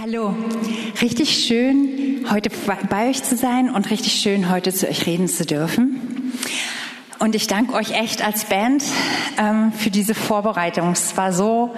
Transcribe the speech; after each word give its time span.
Hallo, 0.00 0.32
richtig 1.02 1.44
schön, 1.44 2.24
heute 2.30 2.50
bei 2.88 3.08
euch 3.08 3.24
zu 3.24 3.36
sein 3.36 3.68
und 3.68 3.90
richtig 3.90 4.12
schön, 4.12 4.48
heute 4.48 4.72
zu 4.72 4.88
euch 4.88 5.06
reden 5.06 5.26
zu 5.26 5.44
dürfen. 5.44 6.32
Und 7.18 7.34
ich 7.34 7.48
danke 7.48 7.72
euch 7.72 7.90
echt 7.90 8.24
als 8.24 8.44
Band 8.44 8.84
ähm, 9.38 9.72
für 9.72 9.90
diese 9.90 10.14
Vorbereitung. 10.14 10.92
Es 10.92 11.16
war 11.16 11.32
so, 11.32 11.74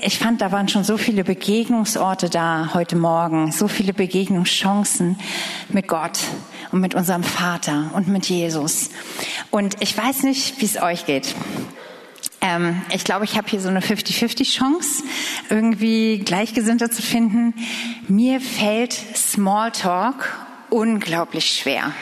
ich 0.00 0.20
fand, 0.20 0.40
da 0.40 0.52
waren 0.52 0.68
schon 0.68 0.84
so 0.84 0.96
viele 0.96 1.24
Begegnungsorte 1.24 2.30
da 2.30 2.70
heute 2.72 2.94
Morgen, 2.94 3.50
so 3.50 3.66
viele 3.66 3.94
Begegnungschancen 3.94 5.18
mit 5.70 5.88
Gott 5.88 6.20
und 6.70 6.80
mit 6.80 6.94
unserem 6.94 7.24
Vater 7.24 7.90
und 7.94 8.06
mit 8.06 8.26
Jesus. 8.26 8.90
Und 9.50 9.74
ich 9.80 9.98
weiß 9.98 10.22
nicht, 10.22 10.60
wie 10.60 10.66
es 10.66 10.80
euch 10.80 11.04
geht. 11.04 11.34
Ähm, 12.40 12.80
ich 12.92 13.04
glaube, 13.04 13.24
ich 13.24 13.36
habe 13.36 13.48
hier 13.48 13.60
so 13.60 13.68
eine 13.68 13.80
50-50-Chance, 13.80 15.04
irgendwie 15.50 16.18
Gleichgesinnte 16.18 16.90
zu 16.90 17.02
finden. 17.02 17.54
Mir 18.08 18.40
fällt 18.40 18.92
Smalltalk 18.92 20.36
unglaublich 20.70 21.50
schwer. 21.50 21.92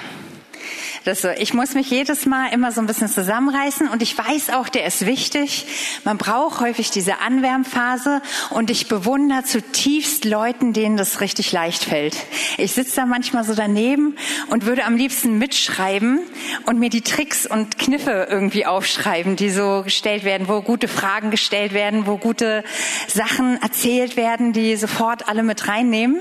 Das. 1.05 1.25
Ich 1.39 1.55
muss 1.55 1.75
mich 1.75 1.91
jedes 1.91 2.27
Mal 2.27 2.53
immer 2.53 2.73
so 2.73 2.81
ein 2.81 2.87
bisschen 2.87 3.09
zusammenreißen 3.09 3.89
und 3.89 4.03
ich 4.03 4.17
weiß 4.17 4.51
auch, 4.51 4.69
der 4.69 4.85
ist 4.87 5.07
wichtig. 5.07 5.67
Man 6.05 6.19
braucht 6.19 6.61
häufig 6.61 6.91
diese 6.91 7.21
Anwärmphase 7.21 8.21
und 8.51 8.71
ich 8.71 8.89
bewundere 8.89 9.45
zutiefst 9.45 10.25
Leuten, 10.25 10.73
denen 10.73 10.97
das 10.97 11.21
richtig 11.21 11.53
leicht 11.53 11.85
fällt. 11.85 12.17
Ich 12.57 12.73
sitze 12.73 12.97
da 12.97 13.07
manchmal 13.07 13.45
so 13.45 13.55
daneben 13.55 14.17
und 14.49 14.67
würde 14.67 14.85
am 14.85 14.97
liebsten 14.97 15.39
mitschreiben 15.39 16.21
und 16.67 16.79
mir 16.79 16.91
die 16.91 17.03
Tricks 17.03 17.47
und 17.47 17.79
Kniffe 17.79 18.27
irgendwie 18.31 18.67
aufschreiben, 18.67 19.37
die 19.37 19.51
so 19.51 19.83
gestellt 19.85 20.25
werden, 20.25 20.49
wo 20.49 20.63
gute 20.63 20.89
Fragen 20.89 21.31
gestellt 21.31 21.73
werden, 21.73 22.07
wo 22.07 22.19
gute 22.19 22.65
Sachen 23.07 23.61
erzählt 23.63 24.17
werden, 24.17 24.53
die 24.53 24.77
sofort 24.77 25.29
alle 25.29 25.43
mit 25.43 25.69
reinnehmen. 25.69 26.21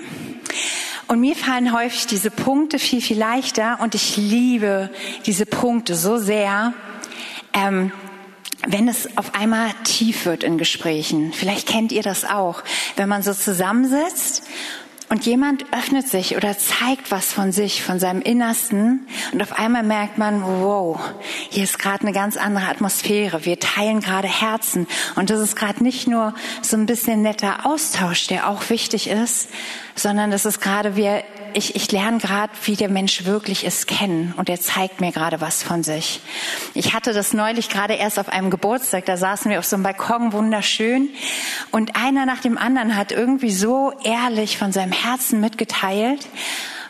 Und 1.07 1.21
mir 1.21 1.35
fallen 1.35 1.71
häufig 1.71 2.07
diese 2.07 2.29
Punkte 2.29 2.79
viel, 2.79 3.01
viel 3.01 3.17
leichter 3.17 3.79
und 3.81 3.95
ich 3.95 4.17
liebe 4.17 4.89
diese 5.25 5.45
Punkte 5.45 5.95
so 5.95 6.17
sehr, 6.17 6.73
ähm, 7.53 7.93
wenn 8.67 8.89
es 8.89 9.17
auf 9.17 9.33
einmal 9.33 9.71
tief 9.85 10.25
wird 10.25 10.43
in 10.43 10.57
Gesprächen. 10.57 11.31
Vielleicht 11.31 11.67
kennt 11.67 11.93
ihr 11.93 12.03
das 12.03 12.25
auch, 12.25 12.61
wenn 12.97 13.07
man 13.07 13.23
so 13.23 13.33
zusammensitzt 13.33 14.43
und 15.09 15.25
jemand 15.25 15.65
öffnet 15.73 16.09
sich 16.09 16.35
oder 16.35 16.57
zeigt 16.57 17.11
was 17.11 17.31
von 17.31 17.53
sich, 17.53 17.81
von 17.81 17.99
seinem 17.99 18.21
Innersten 18.21 19.07
und 19.31 19.41
auf 19.41 19.53
einmal 19.53 19.83
merkt 19.83 20.17
man, 20.17 20.43
wow, 20.43 20.99
hier 21.49 21.63
ist 21.63 21.79
gerade 21.79 22.01
eine 22.01 22.11
ganz 22.11 22.35
andere 22.35 22.67
Atmosphäre. 22.67 23.45
Wir 23.45 23.59
teilen 23.59 24.01
gerade 24.01 24.27
Herzen 24.27 24.87
und 25.15 25.29
das 25.29 25.39
ist 25.39 25.55
gerade 25.55 25.81
nicht 25.81 26.07
nur 26.07 26.33
so 26.61 26.75
ein 26.75 26.85
bisschen 26.85 27.21
netter 27.21 27.65
Austausch, 27.65 28.27
der 28.27 28.49
auch 28.49 28.69
wichtig 28.69 29.09
ist, 29.09 29.47
sondern 29.97 30.31
das 30.31 30.45
ist 30.45 30.61
gerade 30.61 30.95
wir 30.95 31.23
ich, 31.53 31.75
ich 31.75 31.91
lerne 31.91 32.19
gerade, 32.19 32.53
wie 32.65 32.75
der 32.75 32.89
Mensch 32.89 33.25
wirklich 33.25 33.65
ist 33.65 33.87
kennen 33.87 34.33
und 34.37 34.47
er 34.47 34.59
zeigt 34.59 35.01
mir 35.01 35.11
gerade 35.11 35.41
was 35.41 35.63
von 35.63 35.81
sich. 35.81 36.21
Ich 36.75 36.93
hatte 36.93 37.13
das 37.13 37.33
neulich 37.33 37.69
gerade 37.69 37.95
erst 37.95 38.19
auf 38.19 38.29
einem 38.29 38.51
Geburtstag, 38.51 39.05
da 39.05 39.17
saßen 39.17 39.49
wir 39.49 39.57
auf 39.57 39.65
so 39.65 39.75
einem 39.75 39.83
Balkon, 39.83 40.33
wunderschön 40.33 41.09
und 41.71 41.95
einer 41.95 42.27
nach 42.27 42.41
dem 42.41 42.57
anderen 42.59 42.95
hat 42.95 43.11
irgendwie 43.11 43.51
so 43.51 43.91
ehrlich 44.03 44.57
von 44.57 44.71
seinem 44.71 44.91
Herzen 44.91 45.39
mitgeteilt 45.39 46.27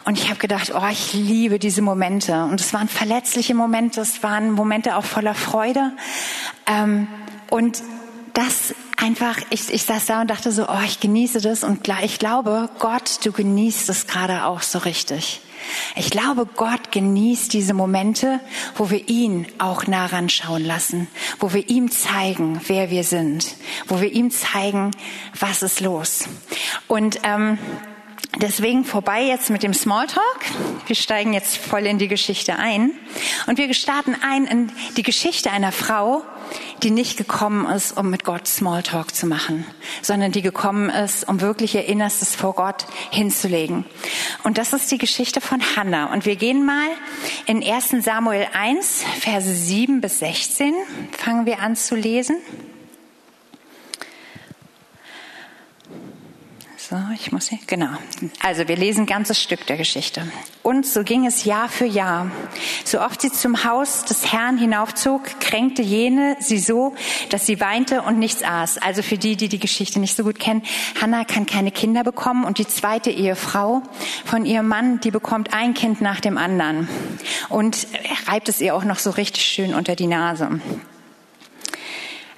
und 0.07 0.17
ich 0.17 0.29
habe 0.29 0.39
gedacht, 0.39 0.73
oh, 0.73 0.87
ich 0.89 1.13
liebe 1.13 1.59
diese 1.59 1.81
Momente. 1.81 2.45
Und 2.45 2.61
es 2.61 2.73
waren 2.73 2.87
verletzliche 2.87 3.53
Momente, 3.53 3.99
es 3.99 4.23
waren 4.23 4.51
Momente 4.51 4.95
auch 4.95 5.03
voller 5.03 5.33
Freude. 5.33 5.91
Ähm, 6.65 7.09
und 7.49 7.83
das 8.37 8.75
einfach, 8.97 9.37
ich, 9.49 9.73
ich 9.73 9.83
saß 9.83 10.05
da 10.05 10.21
und 10.21 10.29
dachte 10.29 10.51
so, 10.51 10.69
oh, 10.69 10.83
ich 10.85 10.99
genieße 10.99 11.41
das 11.41 11.63
und 11.63 11.87
ich 12.03 12.19
glaube, 12.19 12.69
Gott, 12.77 13.25
du 13.25 13.31
genießt 13.31 13.89
es 13.89 14.05
gerade 14.05 14.45
auch 14.45 14.61
so 14.61 14.77
richtig. 14.77 15.41
Ich 15.95 16.11
glaube, 16.11 16.45
Gott 16.45 16.91
genießt 16.91 17.51
diese 17.51 17.73
Momente, 17.73 18.39
wo 18.75 18.91
wir 18.91 19.09
ihn 19.09 19.47
auch 19.57 19.87
nah 19.87 20.05
ranschauen 20.05 20.63
lassen, 20.63 21.07
wo 21.39 21.51
wir 21.51 21.67
ihm 21.67 21.89
zeigen, 21.89 22.61
wer 22.67 22.91
wir 22.91 23.03
sind, 23.03 23.55
wo 23.87 24.01
wir 24.01 24.11
ihm 24.13 24.29
zeigen, 24.29 24.91
was 25.37 25.63
ist 25.63 25.79
los. 25.79 26.25
Und 26.87 27.19
ähm, 27.23 27.57
Deswegen 28.39 28.85
vorbei 28.85 29.23
jetzt 29.23 29.49
mit 29.49 29.63
dem 29.63 29.73
Smalltalk. 29.73 30.45
Wir 30.85 30.95
steigen 30.95 31.33
jetzt 31.33 31.57
voll 31.57 31.87
in 31.87 31.97
die 31.97 32.07
Geschichte 32.07 32.57
ein. 32.57 32.91
Und 33.47 33.57
wir 33.57 33.73
starten 33.73 34.15
ein 34.21 34.45
in 34.45 34.71
die 34.95 35.01
Geschichte 35.01 35.49
einer 35.49 35.71
Frau, 35.71 36.23
die 36.83 36.91
nicht 36.91 37.17
gekommen 37.17 37.65
ist, 37.65 37.97
um 37.97 38.09
mit 38.09 38.23
Gott 38.23 38.47
Smalltalk 38.47 39.13
zu 39.13 39.25
machen, 39.25 39.65
sondern 40.01 40.31
die 40.31 40.41
gekommen 40.41 40.89
ist, 40.89 41.27
um 41.27 41.41
wirklich 41.41 41.75
ihr 41.75 41.85
Innerstes 41.85 42.35
vor 42.35 42.53
Gott 42.53 42.85
hinzulegen. 43.11 43.85
Und 44.43 44.57
das 44.57 44.73
ist 44.73 44.91
die 44.91 44.97
Geschichte 44.97 45.41
von 45.41 45.61
Hannah. 45.75 46.11
Und 46.13 46.25
wir 46.25 46.35
gehen 46.35 46.65
mal 46.65 46.89
in 47.45 47.63
1 47.63 48.03
Samuel 48.03 48.47
1, 48.53 49.03
Verse 49.19 49.53
7 49.53 50.01
bis 50.01 50.19
16, 50.19 50.73
fangen 51.17 51.45
wir 51.45 51.59
an 51.59 51.75
zu 51.75 51.95
lesen. 51.95 52.37
So, 56.89 56.95
ich 57.13 57.33
muss 57.33 57.49
hier, 57.49 57.59
genau. 57.67 57.89
Also 58.41 58.69
wir 58.69 58.77
lesen 58.77 59.01
ein 59.01 59.07
ganzes 59.07 59.41
Stück 59.41 59.65
der 59.67 59.75
Geschichte. 59.75 60.25
Und 60.63 60.85
so 60.85 61.03
ging 61.03 61.25
es 61.25 61.43
Jahr 61.43 61.67
für 61.67 61.85
Jahr. 61.85 62.31
So 62.85 63.01
oft 63.01 63.19
sie 63.19 63.29
zum 63.29 63.65
Haus 63.65 64.05
des 64.05 64.31
Herrn 64.31 64.57
hinaufzog, 64.57 65.37
kränkte 65.41 65.81
jene 65.81 66.37
sie 66.39 66.59
so, 66.59 66.95
dass 67.29 67.45
sie 67.45 67.59
weinte 67.59 68.03
und 68.03 68.19
nichts 68.19 68.41
aß. 68.41 68.77
Also 68.77 69.01
für 69.01 69.17
die, 69.17 69.35
die 69.35 69.49
die 69.49 69.59
Geschichte 69.59 69.99
nicht 69.99 70.15
so 70.15 70.23
gut 70.23 70.39
kennen, 70.39 70.63
Hannah 71.01 71.25
kann 71.25 71.45
keine 71.45 71.71
Kinder 71.71 72.05
bekommen 72.05 72.45
und 72.45 72.57
die 72.57 72.67
zweite 72.67 73.11
Ehefrau 73.11 73.83
von 74.23 74.45
ihrem 74.45 74.69
Mann, 74.69 75.01
die 75.01 75.11
bekommt 75.11 75.53
ein 75.53 75.73
Kind 75.73 75.99
nach 75.99 76.21
dem 76.21 76.37
anderen. 76.37 76.87
Und 77.49 77.85
reibt 78.27 78.47
es 78.47 78.61
ihr 78.61 78.73
auch 78.73 78.85
noch 78.85 78.99
so 78.99 79.09
richtig 79.09 79.43
schön 79.43 79.73
unter 79.73 79.97
die 79.97 80.07
Nase. 80.07 80.61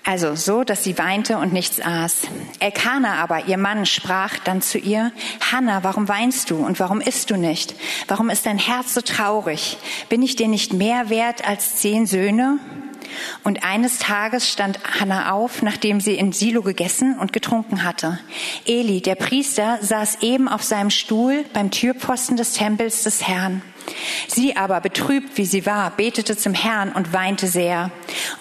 Also 0.10 0.34
so, 0.34 0.64
dass 0.64 0.84
sie 0.84 0.98
weinte 0.98 1.38
und 1.38 1.54
nichts 1.54 1.80
aß. 1.80 2.22
Elkanah 2.58 3.22
aber, 3.22 3.46
ihr 3.46 3.60
Mann, 3.60 3.86
sprach 3.86 4.40
dann 4.40 4.60
zu 4.60 4.80
ihr, 4.80 5.12
Hanna, 5.52 5.84
warum 5.84 6.08
weinst 6.08 6.50
du 6.50 6.56
und 6.56 6.80
warum 6.80 7.00
isst 7.00 7.30
du 7.30 7.38
nicht? 7.38 7.76
Warum 8.08 8.32
ist 8.32 8.48
dein 8.48 8.58
Herz 8.58 8.96
so 8.96 9.02
traurig? 9.02 9.78
Bin 10.10 10.24
ich 10.24 10.36
dir 10.36 10.48
nicht 10.48 10.74
mehr 10.74 11.12
wert 11.12 11.48
als 11.48 11.76
zehn 11.76 12.08
Söhne? 12.08 12.58
Und 13.44 13.64
eines 13.64 14.00
Tages 14.00 14.50
stand 14.50 14.80
Hannah 15.00 15.32
auf, 15.32 15.62
nachdem 15.62 16.02
sie 16.02 16.16
in 16.16 16.32
Silo 16.32 16.64
gegessen 16.64 17.16
und 17.20 17.32
getrunken 17.32 17.84
hatte. 17.84 18.18
Eli, 18.66 19.02
der 19.02 19.14
Priester, 19.14 19.78
saß 19.80 20.24
eben 20.24 20.48
auf 20.48 20.64
seinem 20.64 20.90
Stuhl 20.90 21.46
beim 21.54 21.70
Türpfosten 21.70 22.36
des 22.36 22.54
Tempels 22.54 23.04
des 23.04 23.28
Herrn. 23.28 23.62
Sie 24.28 24.56
aber, 24.56 24.82
betrübt 24.82 25.38
wie 25.38 25.46
sie 25.46 25.66
war, 25.66 25.92
betete 25.92 26.38
zum 26.38 26.54
Herrn 26.54 26.92
und 26.92 27.14
weinte 27.14 27.48
sehr. 27.48 27.92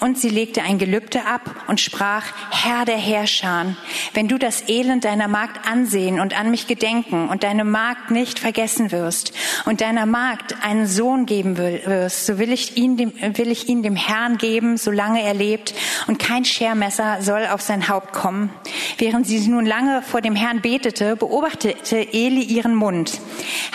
Und 0.00 0.19
sie 0.19 0.28
legte 0.28 0.62
ein 0.62 0.78
Gelübde 0.78 1.25
ab 1.25 1.42
und 1.66 1.81
sprach, 1.81 2.25
Herr 2.50 2.84
der 2.84 2.97
Herrscher, 2.97 3.76
wenn 4.14 4.28
du 4.28 4.38
das 4.38 4.69
Elend 4.69 5.04
deiner 5.04 5.28
Magd 5.28 5.66
ansehen 5.66 6.20
und 6.20 6.38
an 6.38 6.50
mich 6.50 6.66
gedenken 6.66 7.28
und 7.28 7.42
deine 7.42 7.64
Magd 7.64 8.10
nicht 8.10 8.38
vergessen 8.38 8.92
wirst 8.92 9.32
und 9.64 9.81
deiner 9.81 10.06
Magd 10.06 10.56
einen 10.62 10.86
Sohn 10.86 11.26
geben 11.26 11.56
wirst, 11.56 12.26
so 12.26 12.38
will 12.38 12.53
ich 12.53 12.76
ihn 12.76 12.97
dem, 12.97 13.12
will 13.36 13.50
ich 13.50 13.69
ihn 13.69 13.82
dem 13.82 13.97
Herrn 13.97 14.38
geben, 14.38 14.76
solange 14.76 15.22
er 15.22 15.34
lebt 15.34 15.75
und 16.06 16.19
kein 16.19 16.44
Schermesser 16.44 17.22
soll 17.22 17.47
auf 17.47 17.62
sein 17.62 17.88
Haupt 17.88 18.12
kommen. 18.12 18.50
Während 18.98 19.26
sie 19.26 19.47
nun 19.48 19.66
lange 19.66 20.03
vor 20.03 20.20
dem 20.20 20.36
Herrn 20.36 20.60
betete, 20.60 21.16
beobachtete 21.16 22.12
Eli 22.12 22.42
ihren 22.42 22.75
Mund. 22.75 23.20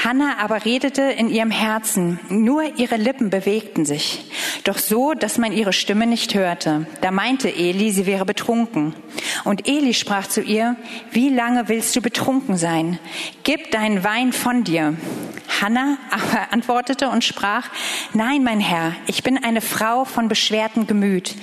Hannah 0.03 0.38
aber 0.40 0.66
redete 0.66 1.01
in 1.01 1.29
ihrem 1.29 1.51
Herzen, 1.51 1.62
nur 2.29 2.78
ihre 2.78 2.97
Lippen 2.97 3.29
bewegten 3.29 3.85
sich, 3.85 4.29
doch 4.63 4.78
so, 4.78 5.13
dass 5.13 5.38
man 5.38 5.51
ihre 5.51 5.74
Stimme 5.74 6.06
nicht 6.06 6.35
hörte. 6.35 6.88
Da 7.01 7.12
meinte 7.12 7.50
Eli, 7.50 7.91
sie 7.91 8.06
wäre 8.06 8.25
betrunken. 8.25 8.94
Und 9.44 9.68
Eli 9.68 9.94
sprach 9.94 10.28
zu 10.28 10.41
ihr, 10.41 10.75
wie 11.12 11.29
lange 11.29 11.69
willst 11.69 11.96
du 11.96 12.02
betrunken 12.02 12.57
sein? 12.57 13.00
Gib 13.44 13.72
deinen 13.72 14.03
Wein 14.03 14.34
von 14.34 14.64
dir. 14.64 14.97
Hannah 15.61 15.97
aber 16.11 16.47
antwortete 16.52 17.09
und 17.09 17.23
sprach, 17.23 17.70
nein, 18.14 18.43
mein 18.43 18.59
Herr, 18.59 18.93
ich 19.08 19.23
bin 19.23 19.43
eine 19.43 19.61
Frau 19.61 20.05
von 20.05 20.28
beschwertem 20.28 20.87
Gemüt. 20.87 21.35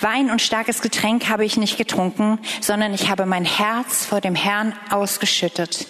Wein 0.00 0.30
und 0.30 0.42
starkes 0.42 0.82
Getränk 0.82 1.28
habe 1.28 1.44
ich 1.44 1.56
nicht 1.56 1.78
getrunken, 1.78 2.38
sondern 2.60 2.94
ich 2.94 3.08
habe 3.10 3.26
mein 3.26 3.44
Herz 3.44 4.06
vor 4.06 4.20
dem 4.20 4.34
Herrn 4.34 4.74
ausgeschüttet. 4.90 5.86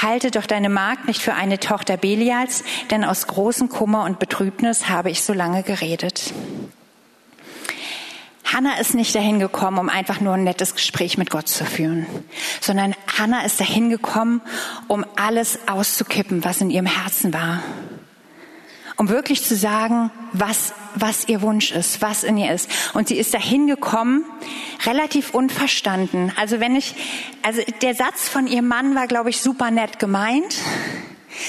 Halte 0.00 0.30
doch 0.30 0.46
deine 0.46 0.68
Magd 0.68 1.06
nicht 1.06 1.20
für 1.20 1.34
eine 1.34 1.58
Tochter 1.58 1.96
Belials, 1.96 2.64
denn 2.90 3.04
aus 3.04 3.26
großem 3.26 3.68
Kummer 3.68 4.04
und 4.04 4.18
Betrübnis 4.18 4.88
habe 4.88 5.10
ich 5.10 5.22
so 5.22 5.32
lange 5.32 5.62
geredet. 5.62 6.32
Hannah 8.52 8.78
ist 8.78 8.94
nicht 8.94 9.14
dahin 9.14 9.38
gekommen, 9.38 9.78
um 9.78 9.88
einfach 9.88 10.20
nur 10.20 10.34
ein 10.34 10.44
nettes 10.44 10.74
Gespräch 10.74 11.16
mit 11.16 11.30
Gott 11.30 11.48
zu 11.48 11.64
führen, 11.64 12.06
sondern 12.60 12.94
Hannah 13.16 13.44
ist 13.44 13.58
dahin 13.58 13.88
gekommen, 13.88 14.42
um 14.88 15.06
alles 15.16 15.60
auszukippen, 15.68 16.44
was 16.44 16.60
in 16.60 16.68
ihrem 16.68 16.86
Herzen 16.86 17.32
war. 17.32 17.62
Um 18.96 19.08
wirklich 19.08 19.42
zu 19.42 19.56
sagen, 19.56 20.10
was 20.32 20.74
was 20.94 21.28
ihr 21.28 21.42
Wunsch 21.42 21.72
ist, 21.72 22.02
was 22.02 22.24
in 22.24 22.36
ihr 22.36 22.52
ist. 22.52 22.70
Und 22.94 23.08
sie 23.08 23.16
ist 23.16 23.34
dahin 23.34 23.66
gekommen, 23.66 24.24
relativ 24.84 25.34
unverstanden. 25.34 26.32
Also 26.36 26.60
wenn 26.60 26.76
ich, 26.76 26.94
also 27.42 27.62
der 27.82 27.94
Satz 27.94 28.28
von 28.28 28.46
ihrem 28.46 28.68
Mann 28.68 28.94
war, 28.94 29.06
glaube 29.06 29.30
ich, 29.30 29.40
super 29.40 29.70
nett 29.70 29.98
gemeint. 29.98 30.56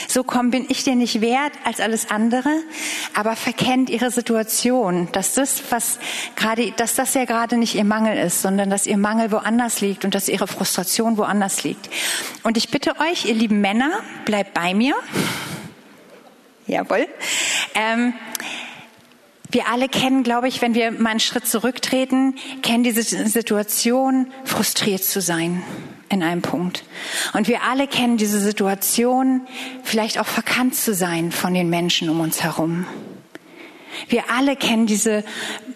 So 0.07 0.24
komm, 0.24 0.50
bin 0.50 0.66
ich 0.69 0.84
dir 0.84 0.95
nicht 0.95 1.22
wert 1.22 1.51
als 1.66 1.81
alles 1.81 2.10
andere, 2.10 2.50
aber 3.13 3.36
verkennt 3.36 3.90
ihre 3.90 4.12
Situation, 4.12 5.10
dass 5.12 5.34
das, 5.34 5.62
was 5.72 6.00
gerade, 6.36 6.72
dass 6.72 6.95
das 6.95 7.13
ja 7.13 7.25
gerade 7.25 7.57
nicht 7.57 7.75
ihr 7.75 7.84
Mangel 7.84 8.18
ist, 8.18 8.42
sondern 8.42 8.69
dass 8.69 8.88
ihr 8.88 8.98
Mangel 8.98 9.31
woanders 9.31 9.81
liegt 9.81 10.06
und 10.06 10.16
dass 10.16 10.30
ihre 10.30 10.48
Frustration 10.48 11.18
woanders 11.18 11.63
liegt. 11.63 11.90
Und 12.44 12.57
ich 12.57 12.69
bitte 12.69 12.95
euch, 13.00 13.25
ihr 13.25 13.36
lieben 13.36 13.60
Männer, 13.60 13.92
bleibt 14.25 14.54
bei 14.54 14.74
mir. 14.74 14.95
Jawohl. 16.66 17.07
Ähm, 17.75 18.13
wir 19.54 19.68
alle 19.68 19.88
kennen, 19.88 20.24
glaube 20.24 20.48
ich, 20.48 20.62
wenn 20.62 20.74
wir 20.76 20.92
mal 20.92 21.12
einen 21.12 21.20
Schritt 21.20 21.48
zurücktreten, 21.48 22.36
kennen 22.62 22.84
diese 22.84 23.04
Situation, 23.04 24.28
frustriert 24.44 25.04
zu 25.04 25.22
sein 25.22 25.64
in 26.10 26.24
einem 26.24 26.42
Punkt. 26.42 26.84
Und 27.34 27.48
wir 27.48 27.64
alle 27.64 27.88
kennen 27.88 28.18
diese 28.18 28.40
Situation, 28.40 29.42
vielleicht 29.84 30.20
auch 30.20 30.28
verkannt 30.28 30.76
zu 30.76 30.94
sein 30.94 31.32
von 31.32 31.54
den 31.54 31.70
Menschen 31.70 32.10
um 32.10 32.20
uns 32.20 32.44
herum. 32.44 32.86
Wir 34.10 34.24
alle 34.32 34.56
kennen 34.56 34.88
diese, 34.88 35.24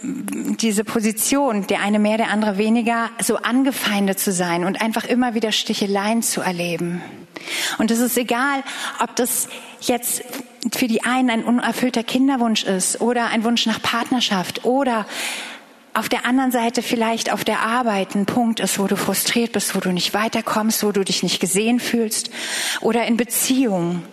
diese 0.01 0.83
Position, 0.83 1.67
der 1.67 1.81
eine 1.81 1.99
mehr, 1.99 2.17
der 2.17 2.29
andere 2.29 2.57
weniger, 2.57 3.09
so 3.21 3.37
angefeindet 3.37 4.19
zu 4.19 4.31
sein 4.31 4.63
und 4.63 4.81
einfach 4.81 5.05
immer 5.05 5.33
wieder 5.33 5.51
Sticheleien 5.51 6.23
zu 6.23 6.41
erleben. 6.41 7.01
Und 7.77 7.91
es 7.91 7.99
ist 7.99 8.17
egal, 8.17 8.63
ob 8.99 9.15
das 9.15 9.47
jetzt 9.81 10.23
für 10.75 10.87
die 10.87 11.03
einen 11.03 11.29
ein 11.29 11.43
unerfüllter 11.43 12.03
Kinderwunsch 12.03 12.63
ist 12.63 13.01
oder 13.01 13.27
ein 13.27 13.43
Wunsch 13.43 13.65
nach 13.65 13.81
Partnerschaft 13.81 14.65
oder 14.65 15.05
auf 15.93 16.09
der 16.09 16.25
anderen 16.25 16.51
Seite 16.51 16.83
vielleicht 16.83 17.31
auf 17.31 17.43
der 17.43 17.61
Arbeit 17.61 18.13
ein 18.13 18.27
Punkt 18.27 18.59
ist, 18.59 18.77
wo 18.77 18.85
du 18.85 18.95
frustriert 18.95 19.53
bist, 19.53 19.75
wo 19.75 19.79
du 19.79 19.91
nicht 19.91 20.13
weiterkommst, 20.13 20.83
wo 20.83 20.91
du 20.91 21.03
dich 21.03 21.23
nicht 21.23 21.39
gesehen 21.39 21.79
fühlst 21.79 22.29
oder 22.81 23.05
in 23.05 23.17
Beziehungen, 23.17 24.03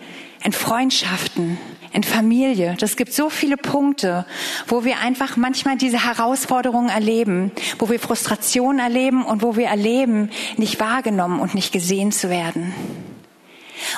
in 0.43 0.51
Freundschaften, 0.51 1.59
in 1.93 2.03
Familie. 2.03 2.75
Das 2.79 2.97
gibt 2.97 3.13
so 3.13 3.29
viele 3.29 3.55
Punkte, 3.55 4.25
wo 4.67 4.83
wir 4.83 4.99
einfach 4.99 5.37
manchmal 5.37 5.77
diese 5.77 6.03
Herausforderungen 6.03 6.89
erleben, 6.89 7.51
wo 7.77 7.89
wir 7.89 7.99
Frustration 7.99 8.79
erleben 8.79 9.23
und 9.23 9.43
wo 9.43 9.55
wir 9.55 9.67
erleben, 9.67 10.31
nicht 10.57 10.79
wahrgenommen 10.79 11.39
und 11.39 11.53
nicht 11.53 11.71
gesehen 11.71 12.11
zu 12.11 12.31
werden. 12.31 12.73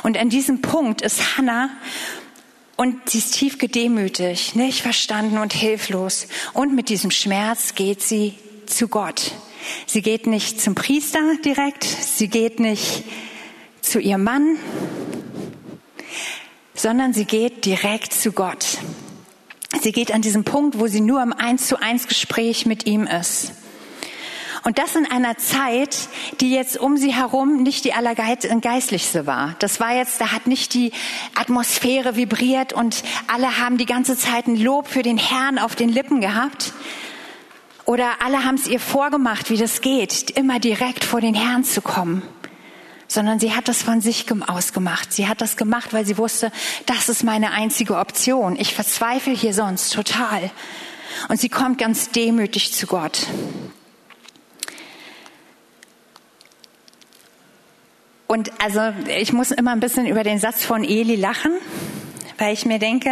Und 0.04 0.18
an 0.18 0.30
diesem 0.30 0.62
Punkt 0.62 1.02
ist 1.02 1.38
Hannah 1.38 1.70
und 2.78 3.10
sie 3.10 3.18
ist 3.18 3.34
tief 3.34 3.58
gedemütigt, 3.58 4.56
nicht 4.56 4.82
verstanden 4.82 5.40
und 5.40 5.52
hilflos. 5.52 6.28
Und 6.54 6.76
mit 6.76 6.90
diesem 6.90 7.12
Schmerz 7.12 7.74
geht 7.76 8.02
sie 8.02 8.36
zu 8.68 8.88
Gott. 8.88 9.32
Sie 9.88 10.02
geht 10.02 10.28
nicht 10.28 10.62
zum 10.62 10.76
Priester 10.76 11.20
direkt, 11.44 11.84
sie 11.84 12.28
geht 12.28 12.60
nicht 12.60 13.04
zu 13.82 14.00
ihrem 14.00 14.24
Mann, 14.24 14.58
sondern 16.76 17.14
sie 17.14 17.26
geht 17.26 17.66
direkt 17.66 18.14
zu 18.14 18.32
Gott. 18.32 18.78
Sie 19.82 19.92
geht 19.92 20.14
an 20.14 20.22
diesem 20.22 20.44
Punkt, 20.44 20.80
wo 20.80 20.88
sie 20.88 21.02
nur 21.02 21.22
im 21.22 21.34
Eins 21.34 21.68
zu 21.68 21.82
eins 21.82 22.08
Gespräch 22.08 22.66
mit 22.66 22.86
ihm 22.86 23.08
ist. 23.08 23.54
Und 24.64 24.78
das 24.78 24.96
in 24.96 25.06
einer 25.10 25.38
Zeit, 25.38 26.10
die 26.42 26.52
jetzt 26.52 26.78
um 26.78 26.98
sie 26.98 27.14
herum 27.14 27.64
nicht 27.64 27.86
die 27.86 27.94
allergeistlichste 27.94 29.26
war. 29.26 29.56
Das 29.60 29.80
war 29.80 29.96
jetzt, 29.96 30.20
da 30.22 30.32
hat 30.32 30.48
nicht 30.48 30.74
die 30.74 30.92
Atmosphäre 31.36 32.16
vibriert 32.16 32.74
und 32.74 33.04
alle 33.28 33.60
haben 33.60 33.78
die 33.78 33.86
ganze 33.86 34.18
Zeit 34.18 34.48
ein 34.48 34.56
Lob 34.58 34.88
für 34.88 35.04
den 35.04 35.18
Herrn 35.18 35.60
auf 35.60 35.76
den 35.76 35.90
Lippen 35.90 36.22
gehabt. 36.22 36.74
Oder 37.86 38.22
alle 38.24 38.44
haben 38.44 38.56
es 38.56 38.68
ihr 38.68 38.82
vorgemacht, 38.82 39.50
wie 39.50 39.58
das 39.58 39.82
geht, 39.82 40.32
immer 40.32 40.60
direkt 40.60 41.06
vor 41.06 41.22
den 41.22 41.36
Herrn 41.36 41.64
zu 41.64 41.82
kommen 41.82 42.22
sondern 43.08 43.40
sie 43.40 43.54
hat 43.54 43.68
das 43.68 43.84
von 43.84 44.02
sich 44.02 44.26
ausgemacht. 44.48 45.14
Sie 45.14 45.28
hat 45.28 45.42
das 45.42 45.58
gemacht, 45.58 45.94
weil 45.94 46.06
sie 46.06 46.18
wusste, 46.18 46.52
das 46.86 47.10
ist 47.10 47.24
meine 47.24 47.52
einzige 47.52 47.98
Option. 47.98 48.58
Ich 48.60 48.74
verzweifle 48.74 49.34
hier 49.34 49.54
sonst 49.54 49.94
total. 49.94 50.52
Und 51.30 51.40
sie 51.40 51.50
kommt 51.50 51.78
ganz 51.78 52.12
demütig 52.12 52.74
zu 52.74 52.86
Gott. 52.86 53.28
Und 58.28 58.52
also 58.62 58.82
ich 59.18 59.32
muss 59.32 59.52
immer 59.52 59.72
ein 59.72 59.80
bisschen 59.80 60.06
über 60.06 60.24
den 60.24 60.38
Satz 60.38 60.66
von 60.66 60.84
Eli 60.84 61.16
lachen, 61.16 61.54
weil 62.38 62.54
ich 62.54 62.66
mir 62.66 62.78
denke, 62.78 63.10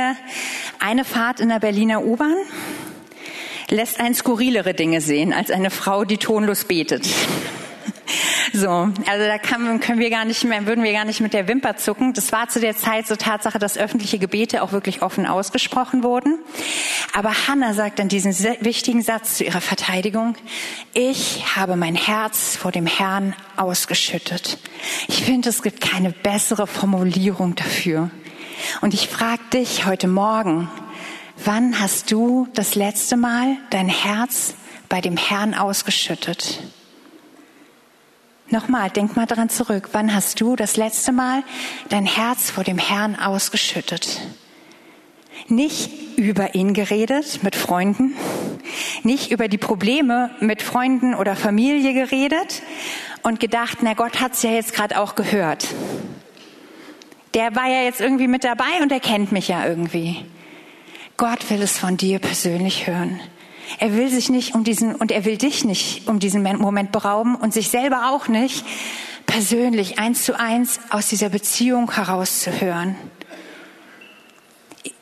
eine 0.79 1.05
Fahrt 1.05 1.39
in 1.39 1.49
der 1.49 1.59
Berliner 1.59 2.03
U-Bahn 2.03 2.35
lässt 3.69 3.99
ein 3.99 4.13
skurrilere 4.13 4.73
Dinge 4.73 5.01
sehen 5.01 5.33
als 5.33 5.49
eine 5.49 5.71
Frau, 5.71 6.03
die 6.03 6.17
tonlos 6.17 6.65
betet. 6.65 7.07
So, 8.57 8.69
also 8.69 9.25
da 9.27 9.37
kann, 9.37 9.81
können 9.81 9.99
wir 9.99 10.09
gar 10.09 10.23
nicht 10.23 10.45
mehr, 10.45 10.65
würden 10.65 10.81
wir 10.81 10.93
gar 10.93 11.03
nicht 11.03 11.19
mit 11.19 11.33
der 11.33 11.49
Wimper 11.49 11.75
zucken. 11.75 12.13
Das 12.13 12.31
war 12.31 12.47
zu 12.47 12.61
der 12.61 12.77
Zeit 12.77 13.05
so 13.05 13.17
Tatsache, 13.17 13.59
dass 13.59 13.77
öffentliche 13.77 14.17
Gebete 14.17 14.63
auch 14.63 14.71
wirklich 14.71 15.01
offen 15.01 15.25
ausgesprochen 15.25 16.03
wurden. 16.03 16.39
Aber 17.13 17.33
Hannah 17.47 17.73
sagt 17.73 17.99
dann 17.99 18.07
diesen 18.07 18.33
wichtigen 18.61 19.01
Satz 19.01 19.35
zu 19.35 19.43
ihrer 19.43 19.59
Verteidigung. 19.59 20.37
Ich 20.93 21.57
habe 21.57 21.75
mein 21.75 21.95
Herz 21.95 22.55
vor 22.55 22.71
dem 22.71 22.85
Herrn 22.85 23.35
ausgeschüttet. 23.57 24.57
Ich 25.09 25.25
finde, 25.25 25.49
es 25.49 25.61
gibt 25.61 25.81
keine 25.81 26.11
bessere 26.11 26.65
Formulierung 26.65 27.55
dafür. 27.55 28.09
Und 28.79 28.93
ich 28.93 29.09
frage 29.09 29.43
dich 29.51 29.85
heute 29.85 30.07
Morgen, 30.07 30.69
wann 31.43 31.77
hast 31.81 32.09
du 32.09 32.47
das 32.53 32.75
letzte 32.75 33.17
Mal 33.17 33.57
dein 33.69 33.89
Herz 33.89 34.53
bei 34.87 35.01
dem 35.01 35.17
Herrn 35.17 35.53
ausgeschüttet? 35.53 36.61
Nochmal, 38.49 38.91
denk 38.91 39.15
mal 39.15 39.25
dran 39.25 39.49
zurück. 39.49 39.89
Wann 39.93 40.13
hast 40.13 40.39
du 40.39 40.55
das 40.55 40.77
letzte 40.77 41.11
Mal 41.11 41.43
dein 41.89 42.05
Herz 42.05 42.51
vor 42.51 42.63
dem 42.63 42.77
Herrn 42.77 43.15
ausgeschüttet? 43.15 44.21
Nicht 45.47 46.17
über 46.17 46.53
ihn 46.53 46.73
geredet 46.73 47.43
mit 47.43 47.55
Freunden, 47.55 48.15
nicht 49.03 49.31
über 49.31 49.47
die 49.47 49.57
Probleme 49.57 50.29
mit 50.39 50.61
Freunden 50.61 51.15
oder 51.15 51.35
Familie 51.35 51.93
geredet 51.93 52.61
und 53.23 53.39
gedacht, 53.39 53.79
na 53.81 53.95
Gott 53.95 54.21
hat's 54.21 54.43
ja 54.43 54.51
jetzt 54.51 54.73
gerade 54.73 54.99
auch 54.99 55.15
gehört. 55.15 55.67
Der 57.33 57.55
war 57.55 57.67
ja 57.67 57.81
jetzt 57.81 57.99
irgendwie 57.99 58.27
mit 58.27 58.43
dabei 58.43 58.81
und 58.81 58.91
er 58.91 58.99
kennt 58.99 59.31
mich 59.31 59.47
ja 59.47 59.65
irgendwie. 59.65 60.23
Gott 61.17 61.49
will 61.49 61.61
es 61.61 61.77
von 61.77 61.97
dir 61.97 62.19
persönlich 62.19 62.87
hören. 62.87 63.19
Er 63.79 63.95
will 63.95 64.09
sich 64.09 64.29
nicht 64.29 64.55
um 64.55 64.63
diesen, 64.63 64.95
und 64.95 65.11
er 65.11 65.25
will 65.25 65.37
dich 65.37 65.65
nicht 65.65 66.07
um 66.07 66.19
diesen 66.19 66.43
Moment 66.43 66.91
berauben 66.91 67.35
und 67.35 67.53
sich 67.53 67.69
selber 67.69 68.09
auch 68.11 68.27
nicht, 68.27 68.65
persönlich 69.25 69.99
eins 69.99 70.23
zu 70.23 70.39
eins 70.39 70.79
aus 70.89 71.09
dieser 71.09 71.29
Beziehung 71.29 71.91
herauszuhören. 71.91 72.95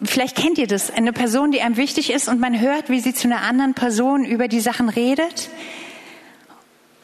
Vielleicht 0.04 0.36
kennt 0.36 0.58
ihr 0.58 0.68
das, 0.68 0.92
eine 0.92 1.14
Person, 1.14 1.52
die 1.52 1.62
einem 1.62 1.78
wichtig 1.78 2.10
ist 2.10 2.28
und 2.28 2.40
man 2.40 2.60
hört, 2.60 2.90
wie 2.90 3.00
sie 3.00 3.14
zu 3.14 3.28
einer 3.28 3.42
anderen 3.42 3.74
Person 3.74 4.26
über 4.26 4.48
die 4.48 4.60
Sachen 4.60 4.90
redet. 4.90 5.50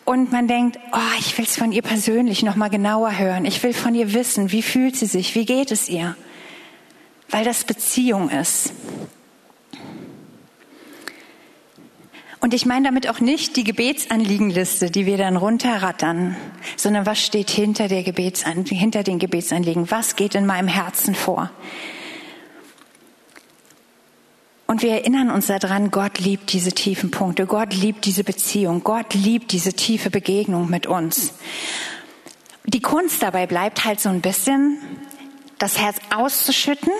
Und 0.05 0.31
man 0.31 0.48
denkt, 0.48 0.79
oh, 0.91 1.19
ich 1.19 1.38
will 1.38 1.45
es 1.45 1.55
von 1.55 1.72
ihr 1.72 1.84
persönlich 1.84 2.41
nochmal 2.41 2.69
genauer 2.69 3.19
hören. 3.19 3.45
Ich 3.45 3.62
will 3.62 3.74
von 3.74 3.93
ihr 3.93 4.13
wissen, 4.13 4.51
wie 4.51 4.63
fühlt 4.63 4.95
sie 4.95 5.05
sich, 5.05 5.36
wie 5.36 5.45
geht 5.45 5.72
es 5.72 5.88
ihr? 5.88 6.15
Weil 7.29 7.45
das 7.45 7.63
Beziehung 7.63 8.29
ist. 8.29 8.74
Und 12.41 12.53
ich 12.53 12.65
meine 12.65 12.86
damit 12.86 13.10
auch 13.10 13.19
nicht 13.19 13.58
die 13.58 13.65
Gebetsanliegenliste, 13.65 14.89
die 14.89 15.05
wir 15.05 15.17
dann 15.17 15.36
runterrattern, 15.36 16.38
sondern 16.77 17.05
was 17.05 17.19
steht 17.19 17.50
hinter, 17.50 17.89
der 17.89 18.03
Gebetsan 18.03 18.65
hinter 18.65 19.03
den 19.03 19.19
Gebetsanliegen? 19.19 19.91
Was 19.91 20.15
geht 20.15 20.36
in 20.36 20.46
meinem 20.46 20.69
Herzen 20.69 21.15
vor? 21.15 21.51
Und 24.67 24.84
wir 24.84 24.91
erinnern 24.91 25.31
uns 25.31 25.48
daran, 25.48 25.91
Gott 25.91 26.19
liebt 26.19 26.53
diese 26.53 26.72
tiefen 26.72 27.12
Punkte, 27.12 27.46
Gott 27.46 27.74
liebt 27.74 28.05
diese 28.05 28.24
Beziehung, 28.24 28.84
Gott 28.84 29.15
liebt 29.15 29.51
diese 29.51 29.74
tiefe 29.74 30.10
Begegnung 30.10 30.69
mit 30.69 30.88
uns. 30.88 31.34
Die 32.65 32.79
Kunst 32.79 33.22
dabei 33.22 33.48
bleibt 33.48 33.84
halt 33.84 34.00
so 34.00 34.10
ein 34.10 34.22
bisschen, 34.22 34.77
das 35.58 35.79
Herz 35.79 35.98
auszuschütten, 36.15 36.93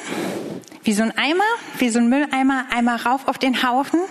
wie 0.84 0.94
so 0.94 1.04
ein 1.04 1.16
Eimer, 1.16 1.44
wie 1.78 1.90
so 1.90 2.00
ein 2.00 2.10
Mülleimer, 2.10 2.66
einmal 2.72 2.98
rauf 2.98 3.28
auf 3.28 3.38
den 3.38 3.64
Haufen 3.64 4.02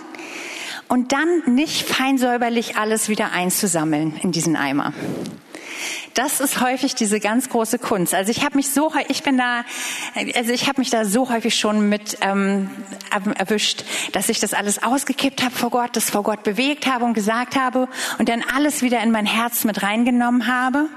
und 0.89 1.13
dann 1.13 1.55
nicht 1.55 1.87
feinsäuberlich 1.87 2.75
alles 2.75 3.07
wieder 3.07 3.31
einzusammeln 3.31 4.13
in 4.21 4.31
diesen 4.31 4.55
Eimer. 4.55 4.93
Das 6.19 6.41
ist 6.41 6.59
häufig 6.59 6.95
diese 6.95 7.21
ganz 7.21 7.47
große 7.47 7.79
Kunst. 7.79 8.13
Also 8.13 8.29
ich 8.29 8.43
habe 8.43 8.57
mich 8.57 8.67
so, 8.71 8.91
ich 9.07 9.23
bin 9.23 9.37
da, 9.37 9.63
also 10.35 10.51
ich 10.51 10.67
habe 10.67 10.81
mich 10.81 10.89
da 10.89 11.05
so 11.05 11.29
häufig 11.29 11.55
schon 11.55 11.87
mit 11.87 12.17
ähm, 12.19 12.69
erwischt, 13.37 13.85
dass 14.11 14.27
ich 14.27 14.41
das 14.41 14.53
alles 14.53 14.83
ausgekippt 14.83 15.41
habe 15.41 15.55
vor 15.55 15.69
Gott, 15.69 15.95
das 15.95 16.09
vor 16.09 16.23
Gott 16.23 16.43
bewegt 16.43 16.87
habe 16.87 17.05
und 17.05 17.13
gesagt 17.13 17.55
habe 17.55 17.87
und 18.17 18.27
dann 18.27 18.43
alles 18.53 18.81
wieder 18.81 19.01
in 19.01 19.11
mein 19.11 19.25
Herz 19.25 19.63
mit 19.63 19.81
reingenommen 19.81 20.47
habe 20.47 20.89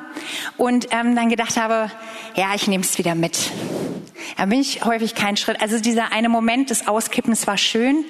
und 0.56 0.88
ähm, 0.90 1.14
dann 1.14 1.28
gedacht 1.28 1.56
habe, 1.56 1.88
ja, 2.34 2.56
ich 2.56 2.66
nehme 2.66 2.82
es 2.82 2.98
wieder 2.98 3.14
mit. 3.14 3.52
Da 4.36 4.46
bin 4.46 4.60
ich 4.60 4.84
häufig 4.84 5.14
keinen 5.14 5.36
Schritt. 5.36 5.60
Also 5.60 5.78
dieser 5.78 6.10
eine 6.10 6.30
Moment 6.30 6.70
des 6.70 6.88
Auskippens 6.88 7.46
war 7.46 7.58
schön, 7.58 8.04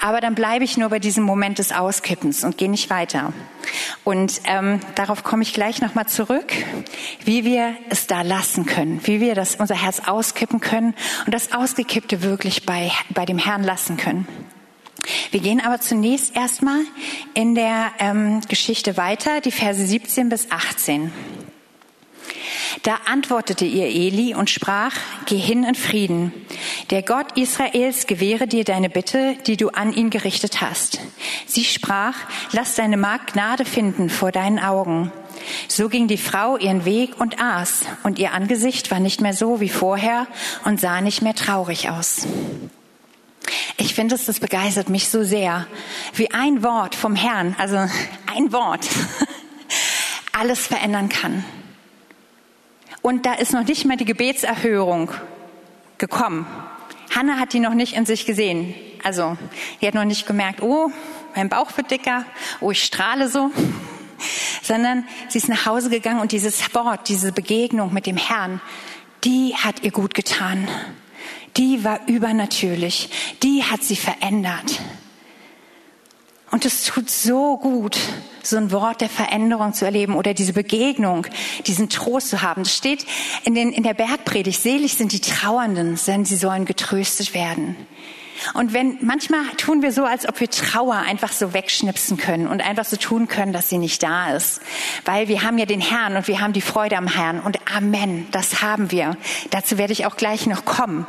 aber 0.00 0.20
dann 0.20 0.34
bleibe 0.34 0.64
ich 0.64 0.76
nur 0.76 0.88
bei 0.88 0.98
diesem 0.98 1.22
Moment 1.22 1.60
des 1.60 1.70
Auskippens 1.70 2.42
und 2.42 2.58
gehe 2.58 2.68
nicht 2.68 2.90
weiter. 2.90 3.32
Und 4.04 4.40
ähm, 4.44 4.80
darauf 4.94 5.24
komme 5.24 5.42
ich 5.42 5.52
gleich 5.52 5.80
nochmal 5.80 6.06
zurück, 6.06 6.52
wie 7.24 7.44
wir 7.44 7.74
es 7.90 8.06
da 8.06 8.22
lassen 8.22 8.66
können, 8.66 9.00
wie 9.04 9.20
wir 9.20 9.34
das 9.34 9.56
unser 9.56 9.74
Herz 9.74 10.02
auskippen 10.06 10.60
können 10.60 10.94
und 11.26 11.34
das 11.34 11.52
Ausgekippte 11.52 12.22
wirklich 12.22 12.66
bei, 12.66 12.90
bei 13.10 13.24
dem 13.24 13.38
Herrn 13.38 13.64
lassen 13.64 13.96
können. 13.96 14.26
Wir 15.30 15.40
gehen 15.40 15.60
aber 15.60 15.80
zunächst 15.80 16.36
erstmal 16.36 16.80
in 17.34 17.54
der 17.54 17.92
ähm, 17.98 18.40
Geschichte 18.48 18.96
weiter, 18.96 19.40
die 19.40 19.52
Verse 19.52 19.84
17 19.84 20.28
bis 20.28 20.50
18. 20.50 21.12
Da 22.82 22.98
antwortete 23.06 23.64
ihr 23.64 23.86
Eli 23.86 24.34
und 24.34 24.50
sprach, 24.50 24.92
geh 25.26 25.38
hin 25.38 25.64
in 25.64 25.74
Frieden. 25.74 26.32
Der 26.90 27.02
Gott 27.02 27.36
Israels 27.36 28.06
gewähre 28.06 28.46
dir 28.46 28.64
deine 28.64 28.88
Bitte, 28.90 29.36
die 29.46 29.56
du 29.56 29.70
an 29.70 29.92
ihn 29.92 30.10
gerichtet 30.10 30.60
hast. 30.60 31.00
Sie 31.46 31.64
sprach, 31.64 32.14
lass 32.52 32.74
deine 32.74 32.96
Magd 32.96 33.32
Gnade 33.32 33.64
finden 33.64 34.10
vor 34.10 34.32
deinen 34.32 34.58
Augen. 34.58 35.12
So 35.66 35.88
ging 35.88 36.08
die 36.08 36.18
Frau 36.18 36.56
ihren 36.56 36.84
Weg 36.84 37.20
und 37.20 37.40
aß, 37.40 37.82
und 38.02 38.18
ihr 38.18 38.32
Angesicht 38.32 38.90
war 38.90 39.00
nicht 39.00 39.20
mehr 39.20 39.34
so 39.34 39.60
wie 39.60 39.68
vorher 39.68 40.26
und 40.64 40.80
sah 40.80 41.00
nicht 41.00 41.22
mehr 41.22 41.34
traurig 41.34 41.90
aus. 41.90 42.26
Ich 43.76 43.94
finde 43.94 44.14
es, 44.14 44.26
das 44.26 44.40
begeistert 44.40 44.88
mich 44.88 45.08
so 45.08 45.22
sehr, 45.22 45.66
wie 46.14 46.30
ein 46.32 46.62
Wort 46.62 46.94
vom 46.94 47.16
Herrn, 47.16 47.54
also 47.58 47.76
ein 47.76 48.52
Wort, 48.52 48.86
alles 50.32 50.66
verändern 50.66 51.08
kann. 51.08 51.44
Und 53.02 53.26
da 53.26 53.34
ist 53.34 53.52
noch 53.52 53.64
nicht 53.64 53.84
mal 53.84 53.96
die 53.96 54.04
Gebetserhörung 54.04 55.10
gekommen. 55.98 56.46
Hannah 57.14 57.38
hat 57.38 57.52
die 57.52 57.60
noch 57.60 57.74
nicht 57.74 57.94
in 57.94 58.06
sich 58.06 58.26
gesehen. 58.26 58.74
Also, 59.04 59.36
die 59.80 59.86
hat 59.86 59.94
noch 59.94 60.04
nicht 60.04 60.26
gemerkt, 60.26 60.62
oh, 60.62 60.90
mein 61.34 61.48
Bauch 61.48 61.76
wird 61.76 61.90
dicker, 61.90 62.24
oh, 62.60 62.70
ich 62.70 62.84
strahle 62.84 63.28
so. 63.28 63.50
Sondern 64.62 65.04
sie 65.28 65.38
ist 65.38 65.48
nach 65.48 65.66
Hause 65.66 65.90
gegangen 65.90 66.20
und 66.20 66.32
dieses 66.32 66.74
Wort, 66.74 67.08
diese 67.08 67.32
Begegnung 67.32 67.94
mit 67.94 68.06
dem 68.06 68.16
Herrn, 68.16 68.60
die 69.24 69.54
hat 69.54 69.82
ihr 69.82 69.90
gut 69.90 70.14
getan. 70.14 70.68
Die 71.56 71.82
war 71.84 72.00
übernatürlich. 72.06 73.10
Die 73.42 73.64
hat 73.64 73.82
sie 73.82 73.96
verändert. 73.96 74.80
Und 76.50 76.64
es 76.64 76.84
tut 76.84 77.10
so 77.10 77.58
gut, 77.58 77.98
so 78.42 78.56
ein 78.56 78.72
Wort 78.72 79.02
der 79.02 79.10
Veränderung 79.10 79.74
zu 79.74 79.84
erleben 79.84 80.16
oder 80.16 80.32
diese 80.32 80.54
Begegnung, 80.54 81.26
diesen 81.66 81.90
Trost 81.90 82.30
zu 82.30 82.40
haben. 82.40 82.62
Das 82.62 82.74
steht 82.74 83.04
in, 83.44 83.54
den, 83.54 83.72
in 83.72 83.82
der 83.82 83.94
Bergpredigt, 83.94 84.62
selig 84.62 84.94
sind 84.94 85.12
die 85.12 85.20
Trauernden, 85.20 85.98
denn 86.06 86.24
sie 86.24 86.36
sollen 86.36 86.64
getröstet 86.64 87.34
werden. 87.34 87.76
Und 88.54 88.72
wenn, 88.72 88.98
manchmal 89.00 89.44
tun 89.56 89.82
wir 89.82 89.92
so, 89.92 90.04
als 90.04 90.28
ob 90.28 90.40
wir 90.40 90.48
Trauer 90.48 90.94
einfach 90.94 91.32
so 91.32 91.52
wegschnipsen 91.52 92.16
können 92.16 92.46
und 92.46 92.64
einfach 92.64 92.84
so 92.84 92.96
tun 92.96 93.28
können, 93.28 93.52
dass 93.52 93.68
sie 93.68 93.78
nicht 93.78 94.02
da 94.02 94.34
ist. 94.34 94.60
Weil 95.04 95.28
wir 95.28 95.42
haben 95.42 95.58
ja 95.58 95.66
den 95.66 95.80
Herrn 95.80 96.16
und 96.16 96.28
wir 96.28 96.40
haben 96.40 96.52
die 96.52 96.60
Freude 96.60 96.96
am 96.96 97.08
Herrn 97.08 97.40
und 97.40 97.58
Amen, 97.74 98.28
das 98.30 98.62
haben 98.62 98.90
wir. 98.90 99.16
Dazu 99.50 99.76
werde 99.76 99.92
ich 99.92 100.06
auch 100.06 100.16
gleich 100.16 100.46
noch 100.46 100.64
kommen. 100.64 101.06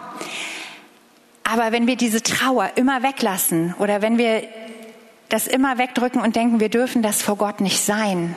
Aber 1.44 1.72
wenn 1.72 1.88
wir 1.88 1.96
diese 1.96 2.22
Trauer 2.22 2.72
immer 2.76 3.04
weglassen 3.04 3.74
oder 3.80 4.02
wenn 4.02 4.18
wir 4.18 4.44
das 5.30 5.48
immer 5.48 5.78
wegdrücken 5.78 6.22
und 6.22 6.36
denken, 6.36 6.60
wir 6.60 6.70
dürfen 6.70 7.02
das 7.02 7.22
vor 7.22 7.38
Gott 7.38 7.62
nicht 7.62 7.80
sein, 7.80 8.36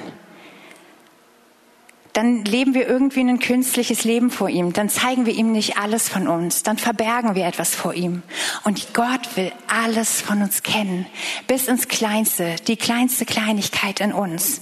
dann 2.13 2.45
leben 2.45 2.75
wir 2.75 2.87
irgendwie 2.87 3.21
ein 3.21 3.39
künstliches 3.39 4.05
Leben 4.05 4.31
vor 4.31 4.51
ihm. 4.51 4.75
Dann 4.75 4.91
zeigen 4.91 5.25
wir 5.25 5.33
ihm 5.33 5.53
nicht 5.53 5.79
alles 5.79 6.11
von 6.11 6.29
uns. 6.29 6.63
Dann 6.63 6.77
verbergen 6.77 7.35
wir 7.35 7.47
etwas 7.47 7.75
vor 7.75 7.95
ihm. 7.95 8.23
Und 8.65 8.93
Gott 8.93 9.37
will 9.37 9.51
alles 9.67 10.21
von 10.21 10.43
uns 10.43 10.63
kennen. 10.63 11.07
Bis 11.47 11.69
ins 11.69 11.89
Kleinste, 11.89 12.57
die 12.67 12.77
kleinste 12.77 13.25
Kleinigkeit 13.25 14.01
in 14.01 14.13
uns. 14.13 14.61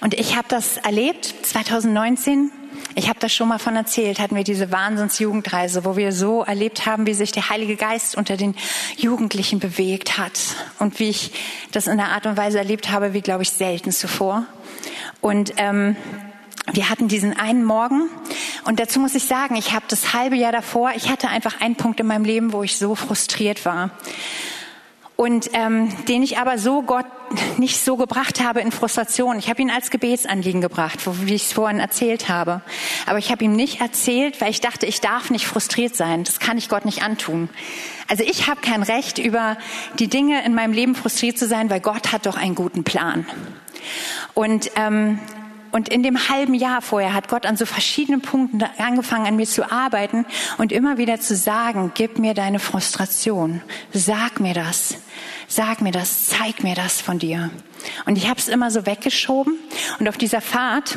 Und 0.00 0.14
ich 0.14 0.36
habe 0.36 0.48
das 0.48 0.76
erlebt 0.76 1.34
2019 1.42 2.50
ich 2.98 3.08
habe 3.08 3.20
das 3.20 3.32
schon 3.32 3.46
mal 3.46 3.60
von 3.60 3.76
erzählt, 3.76 4.18
hatten 4.18 4.34
wir 4.34 4.42
diese 4.42 4.72
Wahnsinnsjugendreise, 4.72 5.84
wo 5.84 5.96
wir 5.96 6.10
so 6.10 6.42
erlebt 6.42 6.84
haben, 6.84 7.06
wie 7.06 7.14
sich 7.14 7.30
der 7.30 7.48
Heilige 7.48 7.76
Geist 7.76 8.16
unter 8.16 8.36
den 8.36 8.56
Jugendlichen 8.96 9.60
bewegt 9.60 10.18
hat 10.18 10.32
und 10.80 10.98
wie 10.98 11.10
ich 11.10 11.30
das 11.70 11.86
in 11.86 11.92
einer 11.92 12.10
Art 12.10 12.26
und 12.26 12.36
Weise 12.36 12.58
erlebt 12.58 12.90
habe, 12.90 13.14
wie 13.14 13.20
glaube 13.20 13.44
ich 13.44 13.50
selten 13.50 13.92
zuvor. 13.92 14.46
Und 15.20 15.52
ähm, 15.58 15.94
wir 16.72 16.90
hatten 16.90 17.06
diesen 17.06 17.38
einen 17.38 17.64
Morgen 17.64 18.08
und 18.64 18.80
dazu 18.80 18.98
muss 18.98 19.14
ich 19.14 19.24
sagen, 19.26 19.54
ich 19.54 19.72
habe 19.72 19.84
das 19.88 20.12
halbe 20.12 20.34
Jahr 20.34 20.52
davor, 20.52 20.90
ich 20.96 21.08
hatte 21.08 21.28
einfach 21.28 21.60
einen 21.60 21.76
Punkt 21.76 22.00
in 22.00 22.06
meinem 22.08 22.24
Leben, 22.24 22.52
wo 22.52 22.64
ich 22.64 22.78
so 22.78 22.96
frustriert 22.96 23.64
war 23.64 23.92
und 25.20 25.50
ähm, 25.52 25.88
den 26.06 26.22
ich 26.22 26.38
aber 26.38 26.58
so 26.58 26.82
Gott 26.82 27.04
nicht 27.58 27.80
so 27.80 27.96
gebracht 27.96 28.40
habe 28.40 28.60
in 28.60 28.70
Frustration. 28.70 29.36
Ich 29.40 29.50
habe 29.50 29.60
ihn 29.60 29.68
als 29.68 29.90
Gebetsanliegen 29.90 30.60
gebracht, 30.60 31.00
wie 31.26 31.34
ich 31.34 31.46
es 31.46 31.52
vorhin 31.52 31.80
erzählt 31.80 32.28
habe. 32.28 32.62
Aber 33.04 33.18
ich 33.18 33.32
habe 33.32 33.42
ihm 33.42 33.52
nicht 33.56 33.80
erzählt, 33.80 34.40
weil 34.40 34.50
ich 34.50 34.60
dachte, 34.60 34.86
ich 34.86 35.00
darf 35.00 35.30
nicht 35.30 35.44
frustriert 35.44 35.96
sein. 35.96 36.22
Das 36.22 36.38
kann 36.38 36.56
ich 36.56 36.68
Gott 36.68 36.84
nicht 36.84 37.02
antun. 37.02 37.48
Also 38.06 38.22
ich 38.22 38.48
habe 38.48 38.60
kein 38.60 38.84
Recht, 38.84 39.18
über 39.18 39.58
die 39.98 40.06
Dinge 40.06 40.44
in 40.44 40.54
meinem 40.54 40.72
Leben 40.72 40.94
frustriert 40.94 41.36
zu 41.36 41.48
sein, 41.48 41.68
weil 41.68 41.80
Gott 41.80 42.12
hat 42.12 42.24
doch 42.24 42.36
einen 42.36 42.54
guten 42.54 42.84
Plan. 42.84 43.26
Und 44.34 44.70
ähm, 44.76 45.18
und 45.72 45.88
in 45.88 46.02
dem 46.02 46.28
halben 46.28 46.54
Jahr 46.54 46.82
vorher 46.82 47.14
hat 47.14 47.28
Gott 47.28 47.46
an 47.46 47.56
so 47.56 47.66
verschiedenen 47.66 48.20
Punkten 48.20 48.62
angefangen, 48.78 49.26
an 49.26 49.36
mir 49.36 49.46
zu 49.46 49.70
arbeiten 49.70 50.26
und 50.56 50.72
immer 50.72 50.98
wieder 50.98 51.20
zu 51.20 51.36
sagen, 51.36 51.92
gib 51.94 52.18
mir 52.18 52.34
deine 52.34 52.58
Frustration, 52.58 53.62
sag 53.92 54.40
mir 54.40 54.54
das, 54.54 54.96
sag 55.46 55.80
mir 55.80 55.92
das, 55.92 56.26
zeig 56.28 56.62
mir 56.62 56.74
das 56.74 57.00
von 57.00 57.18
dir. 57.18 57.50
Und 58.06 58.18
ich 58.18 58.28
habe 58.28 58.38
es 58.38 58.48
immer 58.48 58.70
so 58.70 58.86
weggeschoben 58.86 59.54
und 59.98 60.08
auf 60.08 60.16
dieser 60.16 60.40
Fahrt 60.40 60.96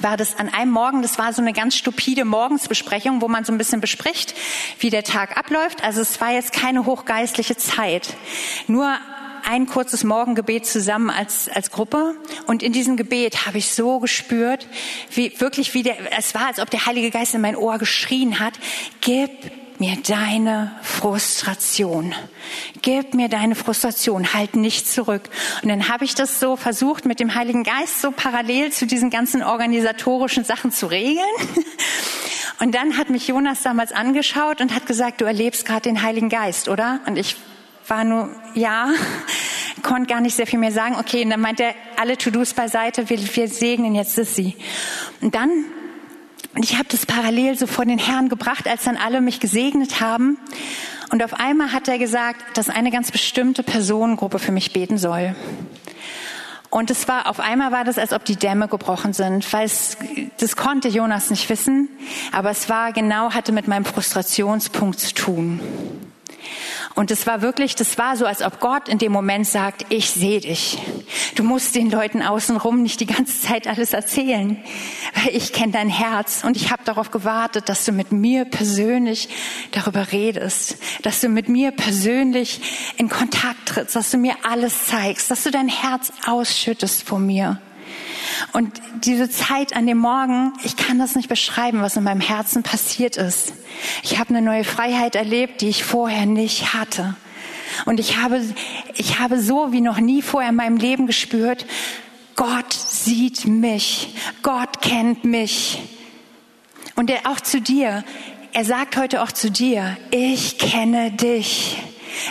war 0.00 0.16
das 0.16 0.38
an 0.38 0.48
einem 0.48 0.70
Morgen, 0.70 1.02
das 1.02 1.18
war 1.18 1.32
so 1.32 1.42
eine 1.42 1.52
ganz 1.52 1.74
stupide 1.74 2.24
Morgensbesprechung, 2.24 3.20
wo 3.22 3.28
man 3.28 3.44
so 3.44 3.52
ein 3.52 3.58
bisschen 3.58 3.80
bespricht, 3.80 4.34
wie 4.80 4.90
der 4.90 5.02
Tag 5.02 5.36
abläuft. 5.36 5.82
Also 5.82 6.00
es 6.02 6.20
war 6.20 6.30
jetzt 6.30 6.52
keine 6.52 6.84
hochgeistliche 6.84 7.56
Zeit. 7.56 8.14
Nur 8.66 8.98
ein 9.48 9.66
kurzes 9.66 10.04
Morgengebet 10.04 10.66
zusammen 10.66 11.08
als, 11.08 11.48
als 11.48 11.70
Gruppe. 11.70 12.16
Und 12.46 12.62
in 12.62 12.72
diesem 12.72 12.96
Gebet 12.96 13.46
habe 13.46 13.58
ich 13.58 13.72
so 13.72 13.98
gespürt, 13.98 14.66
wie 15.10 15.32
wirklich 15.40 15.72
wie 15.72 15.82
der, 15.82 15.96
es 16.18 16.34
war, 16.34 16.48
als 16.48 16.60
ob 16.60 16.70
der 16.70 16.84
Heilige 16.84 17.10
Geist 17.10 17.34
in 17.34 17.40
mein 17.40 17.56
Ohr 17.56 17.78
geschrien 17.78 18.40
hat, 18.40 18.54
gib 19.00 19.30
mir 19.80 19.96
deine 20.06 20.72
Frustration. 20.82 22.14
Gib 22.82 23.14
mir 23.14 23.28
deine 23.28 23.54
Frustration, 23.54 24.34
halt 24.34 24.54
nicht 24.54 24.86
zurück. 24.86 25.30
Und 25.62 25.68
dann 25.68 25.88
habe 25.88 26.04
ich 26.04 26.14
das 26.14 26.40
so 26.40 26.56
versucht, 26.56 27.06
mit 27.06 27.18
dem 27.18 27.34
Heiligen 27.34 27.62
Geist 27.62 28.02
so 28.02 28.10
parallel 28.10 28.72
zu 28.72 28.86
diesen 28.86 29.08
ganzen 29.08 29.42
organisatorischen 29.42 30.44
Sachen 30.44 30.72
zu 30.72 30.86
regeln. 30.86 31.24
Und 32.60 32.74
dann 32.74 32.98
hat 32.98 33.08
mich 33.08 33.28
Jonas 33.28 33.62
damals 33.62 33.92
angeschaut 33.92 34.60
und 34.60 34.74
hat 34.74 34.84
gesagt, 34.84 35.20
du 35.20 35.24
erlebst 35.24 35.64
gerade 35.64 35.82
den 35.82 36.02
Heiligen 36.02 36.28
Geist, 36.28 36.68
oder? 36.68 37.00
Und 37.06 37.16
ich 37.16 37.36
war 37.88 38.04
nur, 38.04 38.28
ja, 38.54 38.90
konnte 39.82 40.12
gar 40.12 40.20
nicht 40.20 40.36
sehr 40.36 40.46
viel 40.46 40.58
mehr 40.58 40.72
sagen. 40.72 40.96
Okay, 40.98 41.24
und 41.24 41.30
dann 41.30 41.40
meint 41.40 41.60
er, 41.60 41.74
alle 41.96 42.16
To-Dos 42.16 42.54
beiseite, 42.54 43.08
wir, 43.08 43.18
wir 43.18 43.48
segnen 43.48 43.94
jetzt 43.94 44.14
Sissy. 44.14 44.56
Und 45.20 45.34
dann, 45.34 45.50
und 46.54 46.64
ich 46.64 46.76
habe 46.76 46.88
das 46.88 47.06
parallel 47.06 47.56
so 47.56 47.66
vor 47.66 47.84
den 47.84 47.98
Herrn 47.98 48.28
gebracht, 48.28 48.68
als 48.68 48.84
dann 48.84 48.96
alle 48.96 49.20
mich 49.20 49.40
gesegnet 49.40 50.00
haben. 50.00 50.38
Und 51.10 51.22
auf 51.22 51.34
einmal 51.34 51.72
hat 51.72 51.88
er 51.88 51.98
gesagt, 51.98 52.56
dass 52.56 52.68
eine 52.68 52.90
ganz 52.90 53.10
bestimmte 53.10 53.62
Personengruppe 53.62 54.38
für 54.38 54.52
mich 54.52 54.72
beten 54.72 54.98
soll. 54.98 55.34
Und 56.70 56.90
es 56.90 57.08
war, 57.08 57.30
auf 57.30 57.40
einmal 57.40 57.72
war 57.72 57.84
das, 57.84 57.96
als 57.96 58.12
ob 58.12 58.26
die 58.26 58.36
Dämme 58.36 58.68
gebrochen 58.68 59.14
sind, 59.14 59.50
weil 59.54 59.64
es, 59.64 59.96
das 60.38 60.54
konnte 60.54 60.88
Jonas 60.88 61.30
nicht 61.30 61.48
wissen, 61.48 61.88
aber 62.30 62.50
es 62.50 62.68
war 62.68 62.92
genau, 62.92 63.32
hatte 63.32 63.52
mit 63.52 63.68
meinem 63.68 63.86
Frustrationspunkt 63.86 65.00
zu 65.00 65.14
tun. 65.14 65.60
Und 66.98 67.12
es 67.12 67.28
war 67.28 67.42
wirklich, 67.42 67.76
das 67.76 67.96
war 67.96 68.16
so, 68.16 68.26
als 68.26 68.42
ob 68.42 68.58
Gott 68.58 68.88
in 68.88 68.98
dem 68.98 69.12
Moment 69.12 69.46
sagt, 69.46 69.86
ich 69.88 70.10
sehe 70.10 70.40
dich. 70.40 70.78
Du 71.36 71.44
musst 71.44 71.76
den 71.76 71.92
Leuten 71.92 72.22
außenrum 72.22 72.82
nicht 72.82 72.98
die 72.98 73.06
ganze 73.06 73.40
Zeit 73.40 73.68
alles 73.68 73.92
erzählen, 73.92 74.56
weil 75.14 75.36
ich 75.36 75.52
kenne 75.52 75.70
dein 75.70 75.90
Herz 75.90 76.42
und 76.42 76.56
ich 76.56 76.72
habe 76.72 76.82
darauf 76.82 77.12
gewartet, 77.12 77.68
dass 77.68 77.84
du 77.84 77.92
mit 77.92 78.10
mir 78.10 78.46
persönlich 78.46 79.28
darüber 79.70 80.10
redest, 80.10 80.78
dass 81.02 81.20
du 81.20 81.28
mit 81.28 81.48
mir 81.48 81.70
persönlich 81.70 82.60
in 82.96 83.08
Kontakt 83.08 83.66
trittst, 83.66 83.94
dass 83.94 84.10
du 84.10 84.18
mir 84.18 84.34
alles 84.42 84.86
zeigst, 84.86 85.30
dass 85.30 85.44
du 85.44 85.52
dein 85.52 85.68
Herz 85.68 86.10
ausschüttest 86.26 87.04
vor 87.04 87.20
mir. 87.20 87.60
Und 88.52 88.80
diese 89.04 89.30
Zeit 89.30 89.74
an 89.74 89.86
dem 89.86 89.98
Morgen, 89.98 90.52
ich 90.64 90.76
kann 90.76 90.98
das 90.98 91.14
nicht 91.14 91.28
beschreiben, 91.28 91.82
was 91.82 91.96
in 91.96 92.04
meinem 92.04 92.20
Herzen 92.20 92.62
passiert 92.62 93.16
ist. 93.16 93.52
Ich 94.02 94.18
habe 94.18 94.30
eine 94.30 94.42
neue 94.42 94.64
Freiheit 94.64 95.14
erlebt, 95.14 95.60
die 95.60 95.68
ich 95.68 95.84
vorher 95.84 96.26
nicht 96.26 96.74
hatte. 96.74 97.14
Und 97.84 98.00
ich 98.00 98.16
habe, 98.16 98.42
ich 98.94 99.18
habe 99.18 99.40
so 99.40 99.72
wie 99.72 99.80
noch 99.80 99.98
nie 99.98 100.22
vorher 100.22 100.50
in 100.50 100.56
meinem 100.56 100.76
Leben 100.76 101.06
gespürt, 101.06 101.66
Gott 102.36 102.72
sieht 102.72 103.46
mich, 103.46 104.14
Gott 104.42 104.80
kennt 104.80 105.24
mich. 105.24 105.80
Und 106.94 107.10
er 107.10 107.30
auch 107.30 107.40
zu 107.40 107.60
dir, 107.60 108.04
er 108.52 108.64
sagt 108.64 108.96
heute 108.96 109.22
auch 109.22 109.32
zu 109.32 109.50
dir, 109.50 109.96
ich 110.10 110.58
kenne 110.58 111.10
dich. 111.10 111.76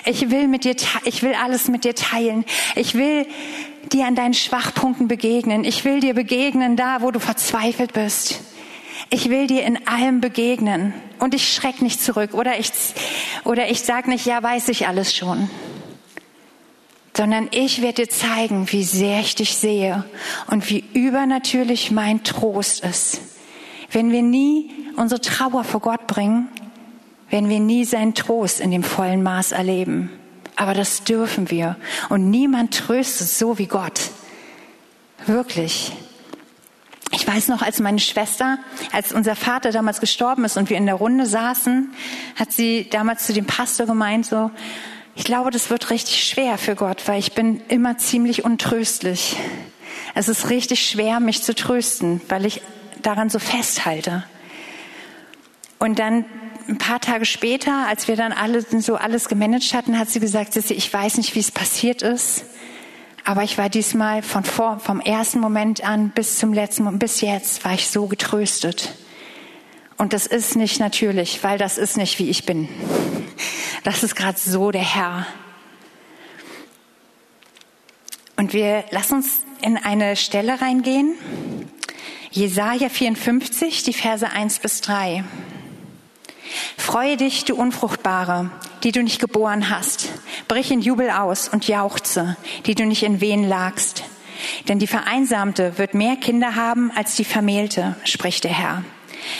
Ich 0.05 0.29
will 0.29 0.47
mit 0.47 0.63
dir, 0.63 0.75
ich 1.05 1.23
will 1.23 1.33
alles 1.33 1.67
mit 1.67 1.83
dir 1.83 1.95
teilen. 1.95 2.45
Ich 2.75 2.95
will 2.95 3.27
dir 3.93 4.05
an 4.05 4.15
deinen 4.15 4.33
Schwachpunkten 4.33 5.07
begegnen. 5.07 5.63
Ich 5.63 5.85
will 5.85 5.99
dir 5.99 6.13
begegnen 6.13 6.75
da, 6.75 7.01
wo 7.01 7.11
du 7.11 7.19
verzweifelt 7.19 7.93
bist. 7.93 8.41
Ich 9.09 9.29
will 9.29 9.47
dir 9.47 9.63
in 9.63 9.87
allem 9.87 10.21
begegnen 10.21 10.93
und 11.19 11.33
ich 11.33 11.53
schreck 11.53 11.81
nicht 11.81 12.01
zurück 12.01 12.33
oder 12.33 12.59
ich, 12.59 12.71
oder 13.45 13.69
ich 13.69 13.81
sag 13.81 14.07
nicht, 14.07 14.25
ja, 14.25 14.41
weiß 14.41 14.69
ich 14.69 14.87
alles 14.87 15.15
schon. 15.15 15.49
Sondern 17.15 17.47
ich 17.51 17.81
werde 17.81 18.03
dir 18.05 18.09
zeigen, 18.09 18.71
wie 18.71 18.83
sehr 18.83 19.21
ich 19.21 19.35
dich 19.35 19.55
sehe 19.55 20.03
und 20.47 20.69
wie 20.69 20.83
übernatürlich 20.93 21.91
mein 21.91 22.23
Trost 22.23 22.83
ist. 22.83 23.21
Wenn 23.91 24.11
wir 24.11 24.21
nie 24.21 24.71
unsere 24.97 25.21
Trauer 25.21 25.63
vor 25.63 25.79
Gott 25.79 26.07
bringen, 26.07 26.49
werden 27.29 27.49
wir 27.49 27.59
nie 27.59 27.85
seinen 27.85 28.13
Trost 28.13 28.59
in 28.59 28.71
dem 28.71 28.83
vollen 28.83 29.23
Maß 29.23 29.51
erleben. 29.51 30.09
Aber 30.57 30.73
das 30.73 31.03
dürfen 31.03 31.51
wir. 31.51 31.77
Und 32.09 32.29
niemand 32.29 32.73
tröstet 32.73 33.29
so 33.29 33.59
wie 33.59 33.67
Gott. 33.67 34.01
Wirklich. 35.27 35.93
Ich 37.11 37.25
weiß 37.25 37.47
noch, 37.47 37.61
als 37.61 37.79
meine 37.79 37.99
Schwester, 37.99 38.57
als 38.91 39.13
unser 39.13 39.35
Vater 39.35 39.71
damals 39.71 40.01
gestorben 40.01 40.43
ist 40.43 40.57
und 40.57 40.69
wir 40.69 40.77
in 40.77 40.87
der 40.87 40.95
Runde 40.95 41.25
saßen, 41.25 41.93
hat 42.35 42.51
sie 42.51 42.89
damals 42.89 43.25
zu 43.25 43.33
dem 43.33 43.45
Pastor 43.45 43.85
gemeint, 43.85 44.25
so, 44.25 44.51
ich 45.15 45.23
glaube, 45.23 45.51
das 45.51 45.69
wird 45.69 45.89
richtig 45.91 46.23
schwer 46.23 46.57
für 46.57 46.75
Gott, 46.75 47.07
weil 47.07 47.19
ich 47.19 47.33
bin 47.33 47.61
immer 47.69 47.97
ziemlich 47.97 48.43
untröstlich. 48.43 49.37
Es 50.15 50.27
ist 50.27 50.49
richtig 50.49 50.87
schwer, 50.87 51.19
mich 51.19 51.43
zu 51.43 51.53
trösten, 51.53 52.19
weil 52.29 52.45
ich 52.45 52.61
daran 53.03 53.29
so 53.29 53.39
festhalte. 53.39 54.23
Und 55.79 55.99
dann 55.99 56.25
ein 56.67 56.77
paar 56.77 56.99
Tage 56.99 57.25
später, 57.25 57.87
als 57.87 58.07
wir 58.07 58.15
dann 58.15 58.31
alle, 58.31 58.61
so 58.61 58.95
alles 58.95 59.29
gemanagt 59.29 59.73
hatten, 59.73 59.97
hat 59.97 60.09
sie 60.09 60.19
gesagt, 60.19 60.53
Sissi, 60.53 60.73
ich 60.73 60.91
weiß 60.91 61.17
nicht, 61.17 61.35
wie 61.35 61.39
es 61.39 61.51
passiert 61.51 62.01
ist, 62.01 62.45
aber 63.23 63.43
ich 63.43 63.57
war 63.57 63.69
diesmal 63.69 64.21
von 64.21 64.43
vor, 64.43 64.79
vom 64.79 64.99
ersten 64.99 65.39
Moment 65.39 65.83
an 65.83 66.09
bis 66.09 66.39
zum 66.39 66.53
letzten 66.53 66.83
Moment, 66.83 67.01
bis 67.01 67.21
jetzt, 67.21 67.63
war 67.63 67.73
ich 67.73 67.87
so 67.87 68.07
getröstet. 68.07 68.95
Und 69.97 70.13
das 70.13 70.27
ist 70.27 70.55
nicht 70.55 70.79
natürlich, 70.79 71.43
weil 71.43 71.57
das 71.57 71.77
ist 71.77 71.97
nicht, 71.97 72.19
wie 72.19 72.29
ich 72.29 72.45
bin. 72.45 72.69
Das 73.83 74.03
ist 74.03 74.15
gerade 74.15 74.37
so 74.37 74.71
der 74.71 74.81
Herr. 74.81 75.25
Und 78.35 78.53
wir 78.53 78.83
lassen 78.91 79.15
uns 79.15 79.41
in 79.61 79.77
eine 79.77 80.15
Stelle 80.15 80.61
reingehen. 80.61 81.15
Jesaja 82.31 82.89
54, 82.89 83.83
die 83.83 83.93
Verse 83.93 84.29
1 84.29 84.59
bis 84.59 84.81
3. 84.81 85.23
Freue 86.77 87.17
dich, 87.17 87.45
du 87.45 87.55
Unfruchtbare, 87.55 88.49
die 88.83 88.91
du 88.91 89.03
nicht 89.03 89.19
geboren 89.19 89.69
hast. 89.69 90.09
Brich 90.47 90.71
in 90.71 90.81
Jubel 90.81 91.09
aus 91.09 91.49
und 91.49 91.67
jauchze, 91.67 92.37
die 92.65 92.75
du 92.75 92.85
nicht 92.85 93.03
in 93.03 93.21
Wehen 93.21 93.47
lagst. 93.47 94.03
Denn 94.67 94.79
die 94.79 94.87
Vereinsamte 94.87 95.77
wird 95.77 95.93
mehr 95.93 96.15
Kinder 96.15 96.55
haben 96.55 96.91
als 96.95 97.15
die 97.15 97.25
Vermählte, 97.25 97.95
spricht 98.03 98.43
der 98.43 98.51
Herr. 98.51 98.83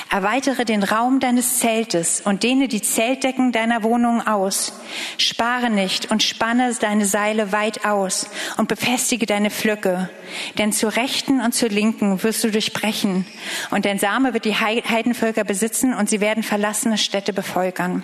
Erweitere 0.10 0.66
den 0.66 0.84
Raum 0.84 1.20
deines 1.20 1.60
Zeltes 1.60 2.22
und 2.22 2.44
dehne 2.44 2.68
die 2.68 2.82
Zeltdecken 2.82 3.52
deiner 3.52 3.84
Wohnung 3.84 4.26
aus. 4.26 4.74
Spare 5.18 5.70
nicht 5.70 6.12
und 6.12 6.24
spanne 6.24 6.74
deine 6.80 7.06
Seile 7.06 7.52
weit 7.52 7.86
aus 7.86 8.30
und 8.58 8.68
befestige 8.68 9.26
deine 9.26 9.50
Pflöcke. 9.52 10.10
Denn 10.58 10.72
zur 10.72 10.96
Rechten 10.96 11.42
und 11.42 11.54
zur 11.54 11.70
Linken 11.70 12.24
wirst 12.24 12.44
du 12.44 12.52
durchbrechen 12.52 13.26
und 13.72 13.86
dein 13.86 14.00
Same 14.00 14.34
wird 14.34 14.46
die 14.46 14.56
Heidenvölker 14.56 15.44
besitzen 15.44 15.94
und 15.94 16.10
sie 16.10 16.22
werden 16.22 16.44
verlassene 16.44 16.98
Städte 16.98 17.34
bevölkern. 17.34 18.04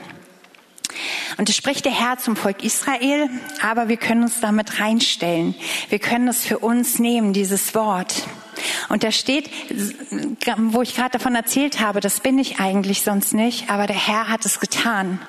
Und 1.38 1.50
es 1.50 1.56
spricht 1.56 1.86
der 1.86 2.00
Herr 2.00 2.18
zum 2.18 2.36
Volk 2.36 2.64
Israel, 2.64 3.30
aber 3.62 3.88
wir 3.88 3.98
können 3.98 4.24
uns 4.24 4.40
damit 4.40 4.80
reinstellen. 4.80 5.56
Wir 5.90 6.00
können 6.00 6.28
es 6.28 6.46
für 6.46 6.60
uns 6.60 7.00
nehmen, 7.00 7.34
dieses 7.34 7.74
Wort. 7.74 8.28
Und 8.90 9.04
da 9.04 9.12
steht, 9.12 9.50
wo 10.58 10.82
ich 10.82 10.96
gerade 10.96 11.12
davon 11.12 11.36
erzählt 11.36 11.80
habe, 11.80 12.00
das 12.00 12.20
bin 12.20 12.38
ich 12.40 12.60
eigentlich 12.60 13.02
sonst 13.02 13.34
nicht, 13.34 13.70
aber 13.70 13.88
der 13.88 13.96
Herr 13.96 14.30
hat 14.30 14.46
es 14.46 14.60
getan. 14.60 15.20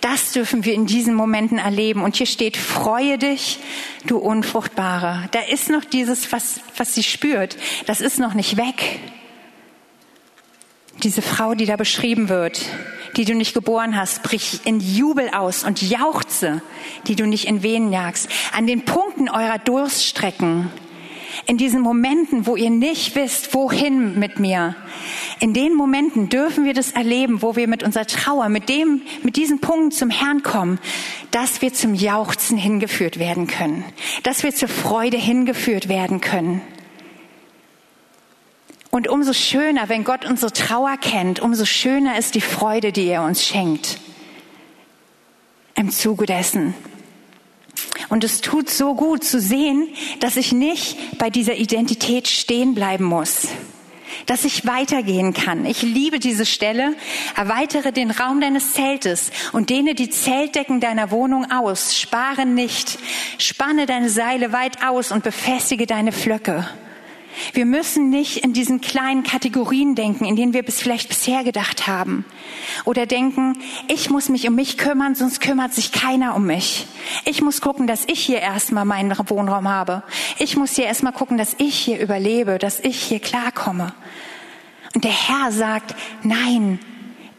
Das 0.00 0.32
dürfen 0.32 0.64
wir 0.64 0.74
in 0.74 0.86
diesen 0.86 1.14
Momenten 1.14 1.58
erleben. 1.58 2.02
Und 2.02 2.16
hier 2.16 2.26
steht, 2.26 2.56
freue 2.56 3.18
dich, 3.18 3.58
du 4.06 4.18
Unfruchtbare. 4.18 5.28
Da 5.32 5.40
ist 5.40 5.70
noch 5.70 5.84
dieses, 5.84 6.32
was, 6.32 6.60
was 6.76 6.94
sie 6.94 7.02
spürt. 7.02 7.56
Das 7.86 8.00
ist 8.00 8.18
noch 8.18 8.34
nicht 8.34 8.56
weg. 8.56 9.00
Diese 11.02 11.22
Frau, 11.22 11.54
die 11.54 11.66
da 11.66 11.76
beschrieben 11.76 12.28
wird, 12.28 12.60
die 13.16 13.24
du 13.24 13.34
nicht 13.34 13.54
geboren 13.54 13.96
hast, 13.96 14.22
brich 14.22 14.60
in 14.64 14.80
Jubel 14.80 15.30
aus 15.30 15.64
und 15.64 15.82
jauchze, 15.82 16.62
die 17.06 17.16
du 17.16 17.26
nicht 17.26 17.46
in 17.46 17.62
Wehen 17.62 17.92
jagst. 17.92 18.28
An 18.52 18.66
den 18.66 18.84
Punkten 18.84 19.28
eurer 19.28 19.58
Durststrecken 19.58 20.70
in 21.46 21.58
diesen 21.58 21.80
Momenten, 21.80 22.46
wo 22.46 22.56
ihr 22.56 22.70
nicht 22.70 23.14
wisst, 23.16 23.54
wohin 23.54 24.18
mit 24.18 24.38
mir, 24.38 24.76
in 25.40 25.52
den 25.52 25.74
Momenten 25.74 26.28
dürfen 26.28 26.64
wir 26.64 26.74
das 26.74 26.92
erleben, 26.92 27.42
wo 27.42 27.56
wir 27.56 27.68
mit 27.68 27.82
unserer 27.82 28.06
Trauer, 28.06 28.48
mit 28.48 28.68
dem, 28.68 29.02
mit 29.22 29.36
diesem 29.36 29.58
Punkt 29.60 29.94
zum 29.94 30.10
Herrn 30.10 30.42
kommen, 30.42 30.78
dass 31.30 31.60
wir 31.60 31.72
zum 31.72 31.94
Jauchzen 31.94 32.56
hingeführt 32.56 33.18
werden 33.18 33.46
können, 33.46 33.84
dass 34.22 34.42
wir 34.42 34.54
zur 34.54 34.68
Freude 34.68 35.16
hingeführt 35.16 35.88
werden 35.88 36.20
können. 36.20 36.62
Und 38.90 39.08
umso 39.08 39.32
schöner, 39.32 39.88
wenn 39.88 40.04
Gott 40.04 40.24
unsere 40.24 40.52
Trauer 40.52 40.96
kennt, 40.96 41.40
umso 41.40 41.64
schöner 41.64 42.16
ist 42.16 42.36
die 42.36 42.40
Freude, 42.40 42.92
die 42.92 43.06
er 43.06 43.24
uns 43.24 43.44
schenkt. 43.44 43.98
Im 45.74 45.90
Zuge 45.90 46.26
dessen. 46.26 46.74
Und 48.08 48.24
es 48.24 48.40
tut 48.40 48.70
so 48.70 48.94
gut 48.94 49.24
zu 49.24 49.40
sehen, 49.40 49.88
dass 50.20 50.36
ich 50.36 50.52
nicht 50.52 51.18
bei 51.18 51.30
dieser 51.30 51.54
Identität 51.54 52.28
stehen 52.28 52.74
bleiben 52.74 53.04
muss, 53.04 53.48
dass 54.26 54.44
ich 54.44 54.66
weitergehen 54.66 55.32
kann. 55.32 55.64
Ich 55.66 55.82
liebe 55.82 56.18
diese 56.18 56.46
Stelle. 56.46 56.94
Erweitere 57.36 57.92
den 57.92 58.10
Raum 58.10 58.40
deines 58.40 58.72
Zeltes 58.72 59.30
und 59.52 59.70
dehne 59.70 59.94
die 59.94 60.10
Zeltdecken 60.10 60.80
deiner 60.80 61.10
Wohnung 61.10 61.50
aus. 61.50 61.98
Spare 61.98 62.46
nicht. 62.46 62.98
Spanne 63.38 63.86
deine 63.86 64.10
Seile 64.10 64.52
weit 64.52 64.84
aus 64.84 65.10
und 65.10 65.24
befestige 65.24 65.86
deine 65.86 66.12
Flöcke. 66.12 66.68
Wir 67.52 67.66
müssen 67.66 68.10
nicht 68.10 68.38
in 68.38 68.52
diesen 68.52 68.80
kleinen 68.80 69.22
Kategorien 69.22 69.94
denken, 69.94 70.24
in 70.24 70.36
denen 70.36 70.52
wir 70.52 70.62
bis 70.62 70.80
vielleicht 70.80 71.08
bisher 71.08 71.44
gedacht 71.44 71.86
haben. 71.86 72.24
Oder 72.84 73.06
denken, 73.06 73.58
ich 73.88 74.10
muss 74.10 74.28
mich 74.28 74.48
um 74.48 74.54
mich 74.54 74.78
kümmern, 74.78 75.14
sonst 75.14 75.40
kümmert 75.40 75.74
sich 75.74 75.92
keiner 75.92 76.34
um 76.34 76.46
mich. 76.46 76.86
Ich 77.24 77.42
muss 77.42 77.60
gucken, 77.60 77.86
dass 77.86 78.04
ich 78.06 78.20
hier 78.20 78.40
erstmal 78.40 78.84
meinen 78.84 79.16
Wohnraum 79.28 79.68
habe. 79.68 80.02
Ich 80.38 80.56
muss 80.56 80.76
hier 80.76 80.86
erstmal 80.86 81.12
gucken, 81.12 81.38
dass 81.38 81.54
ich 81.58 81.76
hier 81.76 82.00
überlebe, 82.00 82.58
dass 82.58 82.80
ich 82.80 83.00
hier 83.00 83.20
klarkomme. 83.20 83.94
Und 84.94 85.04
der 85.04 85.12
Herr 85.12 85.50
sagt, 85.50 85.94
nein, 86.22 86.78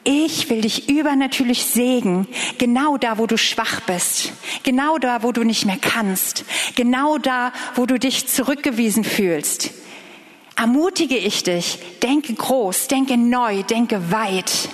ich 0.03 0.49
will 0.49 0.62
dich 0.62 0.89
übernatürlich 0.89 1.65
sägen, 1.65 2.27
genau 2.60 2.97
da, 2.97 3.17
wo 3.17 3.25
du 3.25 3.38
schwach 3.38 3.81
bist, 3.81 4.34
genau 4.63 4.99
da, 4.99 5.23
wo 5.23 5.31
du 5.31 5.43
nicht 5.43 5.65
mehr 5.65 5.79
kannst, 5.81 6.45
genau 6.75 7.17
da, 7.17 7.53
wo 7.73 7.86
du 7.86 7.97
dich 7.97 8.27
zurückgewiesen 8.27 9.03
fühlst 9.03 9.71
ermutige 10.56 11.18
ich 11.18 11.44
dich, 11.44 11.80
denke 12.02 12.34
groß, 12.34 12.88
denke 12.88 13.18
neu, 13.18 13.63
denke 13.63 14.12
weit. 14.12 14.70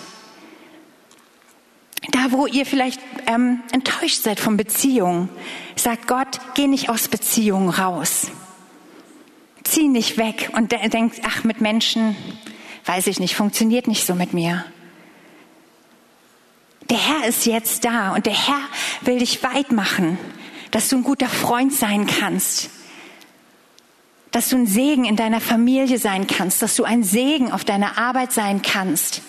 Da, 2.11 2.31
wo 2.31 2.47
ihr 2.47 2.65
vielleicht 2.65 2.99
ähm, 3.27 3.61
enttäuscht 3.71 4.23
seid 4.23 4.39
von 4.39 4.57
Beziehungen, 4.57 5.29
sagt 5.75 6.07
Gott, 6.07 6.39
geh 6.55 6.67
nicht 6.67 6.89
aus 6.89 7.07
Beziehungen 7.07 7.69
raus. 7.69 8.27
Zieh 9.63 9.87
nicht 9.87 10.17
weg 10.17 10.49
und 10.53 10.71
de 10.71 10.89
denk, 10.89 11.13
ach, 11.23 11.43
mit 11.43 11.61
Menschen, 11.61 12.15
weiß 12.85 13.07
ich 13.07 13.19
nicht, 13.19 13.35
funktioniert 13.35 13.87
nicht 13.87 14.05
so 14.05 14.15
mit 14.15 14.33
mir. 14.33 14.65
Der 16.89 16.97
Herr 16.97 17.27
ist 17.27 17.45
jetzt 17.45 17.85
da 17.85 18.13
und 18.13 18.25
der 18.25 18.33
Herr 18.33 18.61
will 19.01 19.19
dich 19.19 19.43
weit 19.43 19.71
machen, 19.71 20.17
dass 20.71 20.89
du 20.89 20.97
ein 20.97 21.03
guter 21.03 21.29
Freund 21.29 21.71
sein 21.71 22.07
kannst, 22.07 22.69
dass 24.31 24.49
du 24.49 24.55
ein 24.55 24.65
Segen 24.65 25.05
in 25.05 25.17
deiner 25.17 25.41
Familie 25.41 25.99
sein 25.99 26.25
kannst, 26.25 26.61
dass 26.61 26.75
du 26.75 26.85
ein 26.85 27.03
Segen 27.03 27.51
auf 27.51 27.65
deiner 27.65 27.97
Arbeit 27.97 28.31
sein 28.31 28.61
kannst, 28.61 29.21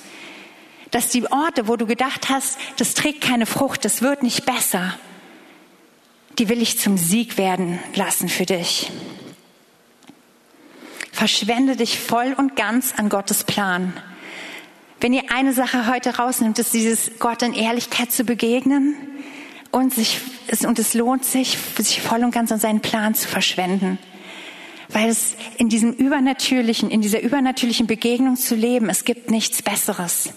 dass 0.93 1.09
die 1.09 1.31
Orte, 1.31 1.67
wo 1.69 1.77
du 1.77 1.87
gedacht 1.87 2.29
hast, 2.29 2.59
das 2.77 2.95
trägt 2.95 3.21
keine 3.21 3.47
Frucht, 3.47 3.85
das 3.85 4.03
wird 4.03 4.23
nicht 4.23 4.47
besser, 4.47 4.95
die 6.39 6.49
will 6.49 6.63
ich 6.63 6.79
zum 6.79 6.97
Sieg 6.97 7.37
werden 7.37 7.81
lassen 7.95 8.29
für 8.29 8.47
dich. 8.47 8.91
Verschwende 11.11 11.77
dich 11.77 11.99
voll 11.99 12.35
und 12.37 12.57
ganz 12.57 12.95
an 12.97 13.09
Gottes 13.09 13.45
Plan. 13.45 13.93
Wenn 15.01 15.13
ihr 15.13 15.25
eine 15.35 15.53
Sache 15.53 15.93
heute 15.93 16.17
rausnimmt, 16.17 16.59
ist 16.59 16.73
dieses 16.73 17.19
Gott 17.19 17.43
in 17.43 17.55
Ehrlichkeit 17.55 18.13
zu 18.13 18.25
begegnen 18.25 18.95
und 19.73 19.93
sich, 19.93 20.21
und 20.65 20.79
es 20.79 20.95
lohnt 20.95 21.25
sich, 21.25 21.59
sich 21.77 22.01
voll 22.01 22.23
und 22.23 22.31
ganz 22.31 22.53
an 22.53 22.61
seinen 22.61 22.81
Plan 22.81 23.15
zu 23.15 23.27
verschwenden 23.27 23.99
Weil 24.93 25.09
es 25.09 25.37
in 25.59 25.69
diesem 25.69 25.93
übernatürlichen, 25.93 26.91
in 26.91 27.01
dieser 27.01 27.21
übernatürlichen 27.21 27.87
Begegnung 27.87 28.37
zu 28.37 28.55
leben, 28.55 28.89
es 28.91 29.05
gibt 29.05 29.31
nichts 29.31 29.63
Besseres. 29.63 30.33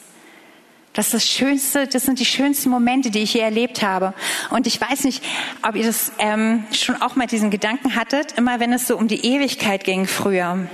Das 0.95 1.07
ist 1.07 1.13
das 1.13 1.27
Schönste, 1.27 1.87
das 1.87 2.03
sind 2.03 2.19
die 2.19 2.25
schönsten 2.25 2.69
Momente, 2.69 3.11
die 3.11 3.19
ich 3.19 3.33
je 3.33 3.41
erlebt 3.41 3.81
habe. 3.81 4.13
Und 4.49 4.65
ich 4.65 4.79
weiß 4.79 5.03
nicht, 5.03 5.21
ob 5.61 5.75
ihr 5.75 5.85
das 5.85 6.13
ähm, 6.19 6.63
schon 6.71 7.01
auch 7.01 7.17
mal 7.17 7.27
diesen 7.27 7.51
Gedanken 7.51 7.95
hattet, 7.95 8.37
immer 8.37 8.61
wenn 8.61 8.71
es 8.71 8.87
so 8.87 8.97
um 8.97 9.09
die 9.09 9.25
Ewigkeit 9.25 9.83
ging 9.83 10.07
früher, 10.07 10.69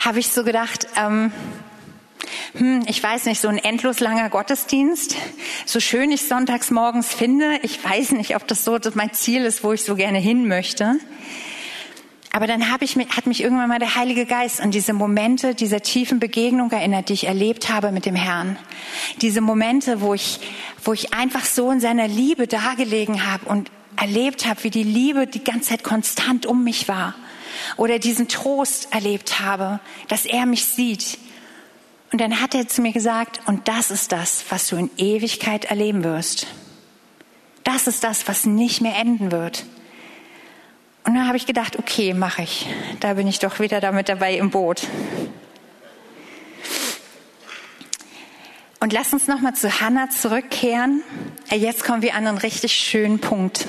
habe 0.00 0.18
ich 0.20 0.28
so 0.28 0.42
gedacht, 0.42 0.86
ähm, 0.96 1.32
hm, 2.56 2.82
ich 2.86 3.02
weiß 3.02 3.26
nicht, 3.26 3.42
so 3.42 3.48
ein 3.48 3.58
endlos 3.58 4.00
langer 4.00 4.30
Gottesdienst, 4.30 5.16
so 5.66 5.80
schön 5.80 6.10
ich 6.10 6.22
sonntags 6.22 6.70
morgens 6.70 7.12
finde, 7.12 7.60
ich 7.62 7.84
weiß 7.84 8.12
nicht, 8.12 8.36
ob 8.36 8.48
das 8.48 8.64
so 8.64 8.78
mein 8.94 9.12
Ziel 9.12 9.44
ist, 9.44 9.62
wo 9.64 9.74
ich 9.74 9.84
so 9.84 9.96
gerne 9.96 10.18
hin 10.18 10.48
möchte. 10.48 10.96
Aber 12.38 12.46
dann 12.46 12.70
habe 12.70 12.84
ich, 12.84 12.94
hat 12.94 13.26
mich 13.26 13.42
irgendwann 13.42 13.68
mal 13.68 13.80
der 13.80 13.96
Heilige 13.96 14.24
Geist 14.24 14.60
an 14.60 14.70
diese 14.70 14.92
Momente 14.92 15.56
dieser 15.56 15.80
tiefen 15.80 16.20
Begegnung 16.20 16.70
erinnert, 16.70 17.08
die 17.08 17.14
ich 17.14 17.26
erlebt 17.26 17.68
habe 17.68 17.90
mit 17.90 18.06
dem 18.06 18.14
Herrn. 18.14 18.56
Diese 19.20 19.40
Momente, 19.40 20.00
wo 20.00 20.14
ich, 20.14 20.38
wo 20.84 20.92
ich 20.92 21.12
einfach 21.12 21.44
so 21.44 21.72
in 21.72 21.80
seiner 21.80 22.06
Liebe 22.06 22.46
dargelegen 22.46 23.26
habe 23.26 23.46
und 23.46 23.72
erlebt 23.96 24.46
habe, 24.46 24.62
wie 24.62 24.70
die 24.70 24.84
Liebe 24.84 25.26
die 25.26 25.42
ganze 25.42 25.70
Zeit 25.70 25.82
konstant 25.82 26.46
um 26.46 26.62
mich 26.62 26.86
war. 26.86 27.16
Oder 27.76 27.98
diesen 27.98 28.28
Trost 28.28 28.92
erlebt 28.92 29.40
habe, 29.40 29.80
dass 30.06 30.24
er 30.24 30.46
mich 30.46 30.64
sieht. 30.64 31.18
Und 32.12 32.20
dann 32.20 32.40
hat 32.40 32.54
er 32.54 32.68
zu 32.68 32.82
mir 32.82 32.92
gesagt, 32.92 33.40
und 33.46 33.66
das 33.66 33.90
ist 33.90 34.12
das, 34.12 34.44
was 34.48 34.68
du 34.68 34.76
in 34.76 34.90
Ewigkeit 34.96 35.64
erleben 35.64 36.04
wirst. 36.04 36.46
Das 37.64 37.88
ist 37.88 38.04
das, 38.04 38.28
was 38.28 38.46
nicht 38.46 38.80
mehr 38.80 38.94
enden 38.94 39.32
wird. 39.32 39.64
Und 41.08 41.14
dann 41.14 41.26
habe 41.26 41.38
ich 41.38 41.46
gedacht, 41.46 41.78
okay, 41.78 42.12
mache 42.12 42.42
ich. 42.42 42.66
Da 43.00 43.14
bin 43.14 43.26
ich 43.26 43.38
doch 43.38 43.60
wieder 43.60 43.80
damit 43.80 44.10
dabei 44.10 44.34
im 44.34 44.50
Boot. 44.50 44.82
Und 48.78 48.92
lass 48.92 49.14
uns 49.14 49.26
nochmal 49.26 49.54
zu 49.54 49.80
Hannah 49.80 50.10
zurückkehren. 50.10 51.02
Äh, 51.48 51.56
jetzt 51.56 51.82
kommen 51.82 52.02
wir 52.02 52.14
an 52.14 52.26
einen 52.26 52.36
richtig 52.36 52.74
schönen 52.74 53.20
Punkt. 53.20 53.66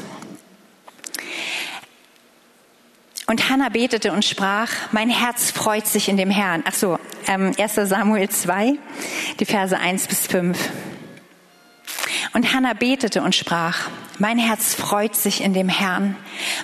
Und 3.26 3.50
Hannah 3.50 3.70
betete 3.70 4.12
und 4.12 4.26
sprach, 4.26 4.74
mein 4.92 5.10
Herz 5.10 5.52
freut 5.52 5.88
sich 5.88 6.10
in 6.10 6.18
dem 6.18 6.32
Herrn. 6.32 6.64
Ach 6.68 6.76
so, 6.76 7.00
ähm, 7.26 7.54
1 7.58 7.76
Samuel 7.88 8.28
2, 8.28 8.78
die 9.40 9.46
Verse 9.46 9.80
1 9.80 10.08
bis 10.08 10.28
5. 10.28 10.60
Und 12.34 12.54
Hannah 12.54 12.74
betete 12.74 13.22
und 13.22 13.34
sprach, 13.34 13.90
mein 14.20 14.38
Herz 14.38 14.76
freut 14.76 15.16
sich 15.16 15.42
in 15.42 15.54
dem 15.54 15.70
Herrn. 15.70 16.16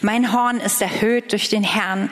Mein 0.02 0.34
Horn 0.34 0.58
ist 0.58 0.82
erhöht 0.82 1.32
durch 1.32 1.50
den 1.50 1.64
Herrn. 1.64 2.12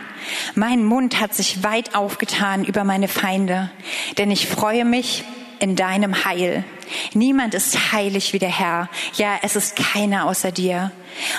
Mein 0.56 0.84
Mund 0.84 1.19
hat 1.19 1.34
sich 1.36 1.63
weit 1.63 1.95
aufgetan 1.95 2.63
über 2.63 2.84
meine 2.84 3.08
Feinde. 3.08 3.69
Denn 4.17 4.32
ich 4.32 4.47
freue 4.47 4.86
mich 4.86 5.23
in 5.60 5.75
deinem 5.75 6.25
Heil. 6.25 6.63
Niemand 7.13 7.53
ist 7.53 7.91
heilig 7.91 8.34
wie 8.34 8.39
der 8.39 8.49
Herr. 8.49 8.89
Ja, 9.15 9.38
es 9.41 9.56
ist 9.56 9.75
keiner 9.75 10.25
außer 10.25 10.51
dir. 10.51 10.91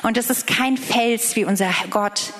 Und 0.02 0.16
es 0.16 0.30
ist 0.30 0.46
kein 0.46 0.76
Fels 0.76 1.36
wie 1.36 1.44
unser 1.44 1.70
Gott. 1.90 2.32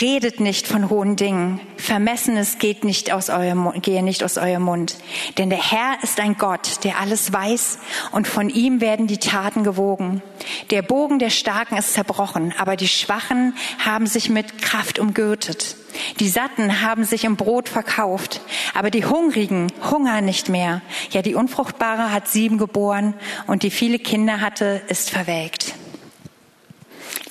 Redet 0.00 0.40
nicht 0.40 0.66
von 0.66 0.90
hohen 0.90 1.16
Dingen. 1.16 1.60
Vermessenes 1.76 2.58
geht 2.58 2.84
nicht 2.84 3.12
aus 3.12 3.30
eurem, 3.30 3.72
gehe 3.82 4.02
nicht 4.02 4.24
aus 4.24 4.38
eurem 4.38 4.62
Mund. 4.62 4.96
Denn 5.38 5.50
der 5.50 5.70
Herr 5.70 5.98
ist 6.02 6.20
ein 6.20 6.36
Gott, 6.36 6.84
der 6.84 6.98
alles 6.98 7.32
weiß 7.32 7.78
und 8.12 8.26
von 8.26 8.48
ihm 8.48 8.80
werden 8.80 9.06
die 9.06 9.18
Taten 9.18 9.64
gewogen. 9.64 10.22
Der 10.70 10.82
Bogen 10.82 11.18
der 11.18 11.30
Starken 11.30 11.76
ist 11.76 11.94
zerbrochen, 11.94 12.54
aber 12.58 12.76
die 12.76 12.88
Schwachen 12.88 13.54
haben 13.84 14.06
sich 14.06 14.30
mit 14.30 14.60
Kraft 14.60 14.98
umgürtet. 14.98 15.76
Die 16.18 16.28
Satten 16.28 16.80
haben 16.82 17.04
sich 17.04 17.24
im 17.24 17.36
Brot 17.36 17.68
verkauft, 17.68 18.40
aber 18.74 18.90
die 18.90 19.04
Hungrigen 19.04 19.72
hungern 19.90 20.24
nicht 20.24 20.48
mehr. 20.48 20.82
Ja, 21.10 21.22
die 21.22 21.34
Unfruchtbare 21.34 22.12
hat 22.12 22.28
sieben 22.28 22.58
geboren 22.58 23.14
und 23.46 23.62
die 23.62 23.70
viele 23.70 23.98
Kinder 23.98 24.40
hatte, 24.40 24.82
ist 24.88 25.10
verwelkt. 25.10 25.74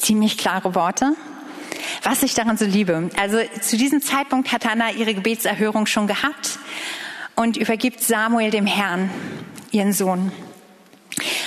Ziemlich 0.03 0.37
klare 0.37 0.75
Worte. 0.75 1.15
Was 2.03 2.23
ich 2.23 2.33
daran 2.33 2.57
so 2.57 2.65
liebe. 2.65 3.09
Also 3.17 3.37
zu 3.61 3.77
diesem 3.77 4.01
Zeitpunkt 4.01 4.51
hat 4.51 4.65
Hannah 4.65 4.91
ihre 4.91 5.13
Gebetserhörung 5.13 5.85
schon 5.85 6.07
gehabt 6.07 6.59
und 7.35 7.55
übergibt 7.55 8.01
Samuel 8.01 8.51
dem 8.51 8.65
Herrn, 8.65 9.09
ihren 9.71 9.93
Sohn. 9.93 10.33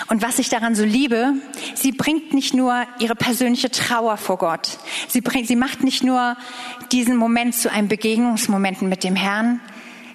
Und 0.08 0.22
was 0.22 0.38
ich 0.38 0.48
daran 0.48 0.74
so 0.74 0.84
liebe, 0.84 1.34
sie 1.74 1.92
bringt 1.92 2.32
nicht 2.32 2.54
nur 2.54 2.86
ihre 2.98 3.14
persönliche 3.14 3.70
Trauer 3.70 4.16
vor 4.16 4.38
Gott. 4.38 4.78
Sie 5.06 5.20
bringt, 5.20 5.48
sie 5.48 5.56
macht 5.56 5.84
nicht 5.84 6.02
nur 6.02 6.34
diesen 6.92 7.16
Moment 7.16 7.54
zu 7.54 7.70
einem 7.70 7.88
Begegnungsmoment 7.88 8.80
mit 8.80 9.04
dem 9.04 9.16
Herrn. 9.16 9.60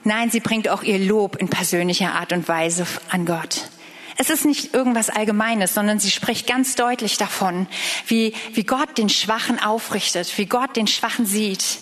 Nein, 0.04 0.32
sie 0.32 0.40
bringt 0.40 0.68
auch 0.68 0.82
ihr 0.82 0.98
Lob 0.98 1.36
in 1.36 1.48
persönlicher 1.48 2.14
Art 2.14 2.34
und 2.34 2.48
Weise 2.48 2.88
an 3.12 3.28
Gott. 3.28 3.70
Es 4.18 4.30
ist 4.30 4.46
nicht 4.46 4.74
irgendwas 4.74 5.10
Allgemeines, 5.10 5.74
sondern 5.74 6.00
sie 6.00 6.12
spricht 6.12 6.48
ganz 6.48 6.76
deutlich 6.76 7.18
davon, 7.18 7.68
wie, 8.08 8.34
wie 8.54 8.64
Gott 8.64 8.98
den 8.98 9.10
Schwachen 9.10 9.62
aufrichtet, 9.62 10.38
wie 10.38 10.46
Gott 10.46 10.76
den 10.76 10.88
Schwachen 10.88 11.26
sieht. 11.26 11.80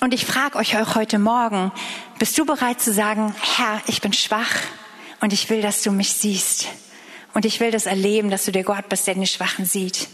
Und 0.00 0.14
ich 0.14 0.24
frage 0.24 0.56
euch 0.56 0.78
auch 0.78 0.94
heute 0.94 1.18
Morgen, 1.18 1.72
bist 2.18 2.38
du 2.38 2.46
bereit 2.46 2.80
zu 2.80 2.92
sagen, 2.92 3.34
Herr, 3.56 3.82
ich 3.86 4.00
bin 4.00 4.14
schwach 4.14 4.54
und 5.20 5.34
ich 5.34 5.50
will, 5.50 5.60
dass 5.60 5.82
du 5.82 5.90
mich 5.92 6.14
siehst. 6.14 6.68
Und 7.34 7.44
ich 7.44 7.60
will 7.60 7.70
das 7.70 7.86
erleben, 7.86 8.30
dass 8.30 8.46
du 8.46 8.52
der 8.52 8.64
Gott 8.64 8.88
bist, 8.88 9.06
der 9.06 9.14
den 9.14 9.26
Schwachen 9.26 9.66
sieht. 9.66 10.08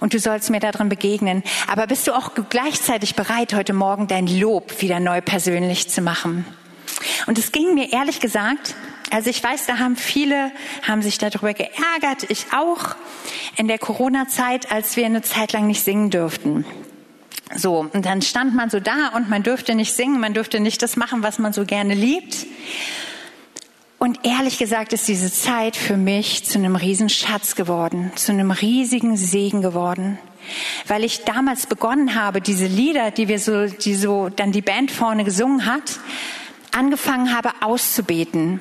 Und 0.00 0.14
du 0.14 0.18
sollst 0.18 0.50
mir 0.50 0.60
darin 0.60 0.88
begegnen. 0.88 1.42
Aber 1.66 1.86
bist 1.86 2.06
du 2.06 2.12
auch 2.12 2.30
gleichzeitig 2.48 3.16
bereit, 3.16 3.54
heute 3.54 3.72
Morgen 3.72 4.06
dein 4.06 4.26
Lob 4.26 4.80
wieder 4.80 5.00
neu 5.00 5.20
persönlich 5.20 5.90
zu 5.90 6.00
machen? 6.00 6.46
Und 7.26 7.38
es 7.38 7.52
ging 7.52 7.74
mir 7.74 7.92
ehrlich 7.92 8.20
gesagt, 8.20 8.74
also 9.10 9.30
ich 9.30 9.42
weiß, 9.42 9.66
da 9.66 9.78
haben 9.78 9.96
viele, 9.96 10.50
haben 10.82 11.02
sich 11.02 11.18
darüber 11.18 11.54
geärgert, 11.54 12.28
ich 12.28 12.46
auch, 12.52 12.96
in 13.56 13.68
der 13.68 13.78
Corona-Zeit, 13.78 14.72
als 14.72 14.96
wir 14.96 15.06
eine 15.06 15.22
Zeit 15.22 15.52
lang 15.52 15.66
nicht 15.66 15.82
singen 15.82 16.10
durften. 16.10 16.64
So, 17.54 17.88
und 17.92 18.04
dann 18.06 18.22
stand 18.22 18.54
man 18.54 18.70
so 18.70 18.80
da 18.80 19.08
und 19.14 19.28
man 19.28 19.42
dürfte 19.42 19.74
nicht 19.74 19.92
singen, 19.92 20.18
man 20.18 20.34
dürfte 20.34 20.60
nicht 20.60 20.82
das 20.82 20.96
machen, 20.96 21.22
was 21.22 21.38
man 21.38 21.52
so 21.52 21.64
gerne 21.64 21.94
liebt. 21.94 22.46
Und 23.98 24.20
ehrlich 24.24 24.58
gesagt 24.58 24.92
ist 24.92 25.06
diese 25.08 25.32
Zeit 25.32 25.76
für 25.76 25.96
mich 25.96 26.44
zu 26.44 26.58
einem 26.58 26.76
Riesenschatz 26.76 27.54
geworden, 27.54 28.12
zu 28.16 28.32
einem 28.32 28.50
riesigen 28.50 29.16
Segen 29.16 29.62
geworden. 29.62 30.18
Weil 30.86 31.04
ich 31.04 31.24
damals 31.24 31.66
begonnen 31.66 32.14
habe, 32.14 32.40
diese 32.40 32.66
Lieder, 32.66 33.10
die 33.10 33.28
wir 33.28 33.38
so, 33.38 33.66
die 33.66 33.94
so 33.94 34.28
dann 34.28 34.52
die 34.52 34.60
Band 34.60 34.90
vorne 34.90 35.24
gesungen 35.24 35.64
hat, 35.64 36.00
angefangen 36.74 37.34
habe 37.34 37.50
auszubeten 37.60 38.60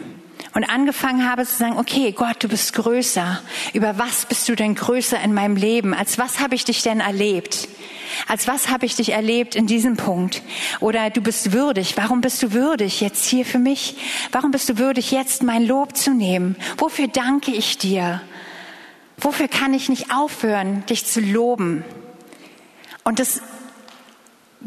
und 0.54 0.64
angefangen 0.64 1.30
habe 1.30 1.46
zu 1.46 1.56
sagen, 1.56 1.78
okay, 1.78 2.12
Gott, 2.12 2.44
du 2.44 2.48
bist 2.48 2.74
größer. 2.74 3.42
Über 3.74 3.98
was 3.98 4.26
bist 4.26 4.48
du 4.50 4.56
denn 4.56 4.76
größer 4.76 5.20
in 5.22 5.34
meinem 5.34 5.56
Leben? 5.56 5.94
Als 5.94 6.18
was 6.20 6.40
habe 6.40 6.56
ich 6.56 6.64
dich 6.64 6.84
denn 6.84 7.00
erlebt? 7.00 7.68
Als 8.28 8.48
was 8.48 8.70
habe 8.70 8.86
ich 8.86 8.96
dich 8.96 9.10
erlebt 9.14 9.56
in 9.56 9.66
diesem 9.66 9.98
Punkt? 9.98 10.44
Oder 10.80 11.10
du 11.10 11.22
bist 11.22 11.54
würdig. 11.54 11.98
Warum 11.98 12.22
bist 12.22 12.44
du 12.44 12.54
würdig 12.54 13.02
jetzt 13.02 13.26
hier 13.26 13.46
für 13.46 13.58
mich? 13.58 13.96
Warum 14.32 14.52
bist 14.52 14.70
du 14.70 14.78
würdig 14.78 15.12
jetzt 15.12 15.42
mein 15.42 15.66
Lob 15.66 15.98
zu 15.98 16.12
nehmen? 16.14 16.56
Wofür 16.78 17.08
danke 17.08 17.52
ich 17.52 17.80
dir? 17.80 18.22
Wofür 19.18 19.48
kann 19.48 19.74
ich 19.74 19.90
nicht 19.90 20.14
aufhören, 20.14 20.86
dich 20.86 21.06
zu 21.06 21.20
loben? 21.20 21.84
Und 23.04 23.20
das 23.20 23.42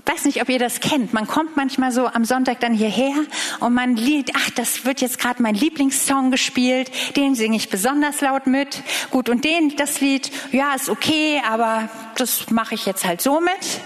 weiß 0.04 0.24
nicht, 0.24 0.42
ob 0.42 0.48
ihr 0.48 0.58
das 0.58 0.80
kennt. 0.80 1.12
Man 1.12 1.26
kommt 1.26 1.56
manchmal 1.56 1.90
so 1.90 2.06
am 2.06 2.24
Sonntag 2.24 2.60
dann 2.60 2.74
hierher 2.74 3.14
und 3.60 3.74
man 3.74 3.96
liest, 3.96 4.32
ach, 4.36 4.50
das 4.50 4.84
wird 4.84 5.00
jetzt 5.00 5.18
gerade 5.18 5.42
mein 5.42 5.54
Lieblingssong 5.54 6.30
gespielt, 6.30 6.90
den 7.16 7.34
singe 7.34 7.56
ich 7.56 7.70
besonders 7.70 8.20
laut 8.20 8.46
mit. 8.46 8.82
Gut, 9.10 9.28
und 9.28 9.44
den, 9.44 9.74
das 9.76 10.00
Lied, 10.00 10.30
ja, 10.52 10.74
ist 10.74 10.88
okay, 10.90 11.40
aber 11.48 11.88
das 12.16 12.50
mache 12.50 12.74
ich 12.74 12.84
jetzt 12.86 13.04
halt 13.06 13.20
so 13.20 13.40
mit. 13.40 13.80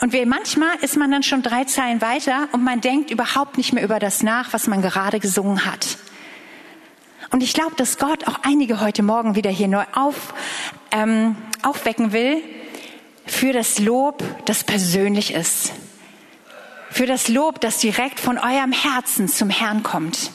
Und 0.00 0.12
wie 0.12 0.24
manchmal 0.24 0.74
ist 0.80 0.96
man 0.96 1.10
dann 1.10 1.22
schon 1.22 1.42
drei 1.42 1.64
Zeilen 1.64 2.00
weiter 2.00 2.48
und 2.52 2.64
man 2.64 2.80
denkt 2.80 3.10
überhaupt 3.10 3.56
nicht 3.56 3.72
mehr 3.72 3.84
über 3.84 3.98
das 3.98 4.22
nach, 4.22 4.52
was 4.52 4.66
man 4.66 4.82
gerade 4.82 5.20
gesungen 5.20 5.64
hat. 5.64 5.98
Und 7.30 7.42
ich 7.42 7.54
glaube, 7.54 7.76
dass 7.76 7.98
Gott 7.98 8.26
auch 8.26 8.40
einige 8.42 8.80
heute 8.80 9.02
Morgen 9.02 9.36
wieder 9.36 9.50
hier 9.50 9.68
neu 9.68 9.84
auf, 9.94 10.34
ähm, 10.90 11.36
aufwecken 11.62 12.12
will, 12.12 12.42
für 13.26 13.52
das 13.52 13.78
Lob, 13.78 14.22
das 14.44 14.64
persönlich 14.64 15.32
ist. 15.32 15.72
Für 16.90 17.06
das 17.06 17.28
Lob, 17.28 17.60
das 17.60 17.78
direkt 17.78 18.20
von 18.20 18.38
eurem 18.38 18.72
Herzen 18.72 19.28
zum 19.28 19.48
Herrn 19.48 19.82
kommt. 19.82 20.30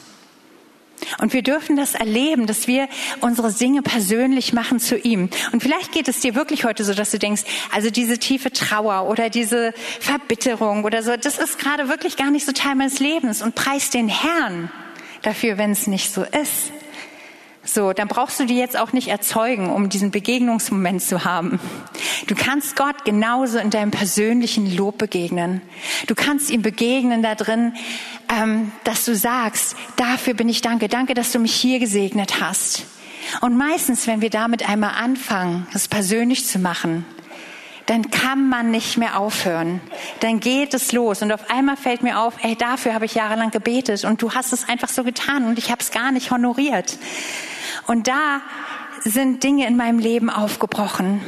Und 1.20 1.32
wir 1.32 1.42
dürfen 1.42 1.76
das 1.76 1.94
erleben, 1.94 2.46
dass 2.46 2.66
wir 2.66 2.88
unsere 3.20 3.52
Dinge 3.52 3.82
persönlich 3.82 4.52
machen 4.52 4.80
zu 4.80 4.98
ihm. 4.98 5.30
Und 5.52 5.62
vielleicht 5.62 5.92
geht 5.92 6.08
es 6.08 6.20
dir 6.20 6.34
wirklich 6.34 6.64
heute 6.64 6.82
so, 6.84 6.92
dass 6.92 7.12
du 7.12 7.18
denkst, 7.18 7.42
also 7.72 7.90
diese 7.90 8.18
tiefe 8.18 8.50
Trauer 8.50 9.08
oder 9.08 9.30
diese 9.30 9.72
Verbitterung 10.00 10.84
oder 10.84 11.02
so, 11.04 11.16
das 11.16 11.38
ist 11.38 11.58
gerade 11.58 11.88
wirklich 11.88 12.16
gar 12.16 12.32
nicht 12.32 12.44
so 12.44 12.52
Teil 12.52 12.74
meines 12.74 12.98
Lebens 12.98 13.42
und 13.42 13.54
preis 13.54 13.90
den 13.90 14.08
Herrn 14.08 14.72
dafür, 15.22 15.56
wenn 15.56 15.70
es 15.70 15.86
nicht 15.86 16.12
so 16.12 16.22
ist 16.22 16.72
So, 17.70 17.92
dann 17.92 18.08
brauchst 18.08 18.40
du 18.40 18.46
die 18.46 18.56
jetzt 18.56 18.78
auch 18.78 18.94
nicht 18.94 19.08
erzeugen, 19.08 19.70
um 19.70 19.90
diesen 19.90 20.10
Begegnungsmoment 20.10 21.02
zu 21.02 21.26
haben. 21.26 21.60
Du 22.26 22.34
kannst 22.34 22.76
Gott 22.76 23.04
genauso 23.04 23.58
in 23.58 23.68
deinem 23.68 23.90
persönlichen 23.90 24.74
Lob 24.74 24.96
begegnen. 24.96 25.60
Du 26.06 26.14
kannst 26.14 26.48
ihm 26.48 26.62
begegnen 26.62 27.22
da 27.22 27.34
drin, 27.34 27.74
ähm, 28.34 28.72
dass 28.84 29.04
du 29.04 29.14
sagst, 29.14 29.76
dafür 29.96 30.32
bin 30.32 30.48
ich 30.48 30.62
danke, 30.62 30.88
danke, 30.88 31.12
dass 31.12 31.30
du 31.30 31.38
mich 31.38 31.54
hier 31.54 31.78
gesegnet 31.78 32.40
hast. 32.40 32.86
Und 33.42 33.58
meistens, 33.58 34.06
wenn 34.06 34.22
wir 34.22 34.30
damit 34.30 34.66
einmal 34.66 34.94
anfangen, 34.94 35.66
das 35.74 35.88
persönlich 35.88 36.46
zu 36.46 36.58
machen, 36.58 37.04
dann 37.84 38.10
kann 38.10 38.48
man 38.48 38.70
nicht 38.70 38.96
mehr 38.96 39.18
aufhören. 39.18 39.82
Dann 40.20 40.40
geht 40.40 40.72
es 40.72 40.92
los 40.92 41.20
und 41.20 41.32
auf 41.32 41.50
einmal 41.50 41.76
fällt 41.76 42.02
mir 42.02 42.18
auf, 42.18 42.34
ey, 42.42 42.56
dafür 42.56 42.94
habe 42.94 43.04
ich 43.04 43.14
jahrelang 43.14 43.50
gebetet 43.50 44.04
und 44.04 44.22
du 44.22 44.32
hast 44.32 44.54
es 44.54 44.68
einfach 44.68 44.88
so 44.88 45.04
getan 45.04 45.44
und 45.44 45.58
ich 45.58 45.70
habe 45.70 45.80
es 45.80 45.90
gar 45.90 46.12
nicht 46.12 46.30
honoriert. 46.30 46.98
Und 47.88 48.06
da 48.06 48.42
sind 49.02 49.42
Dinge 49.42 49.66
in 49.66 49.74
meinem 49.74 49.98
Leben 49.98 50.28
aufgebrochen. 50.28 51.22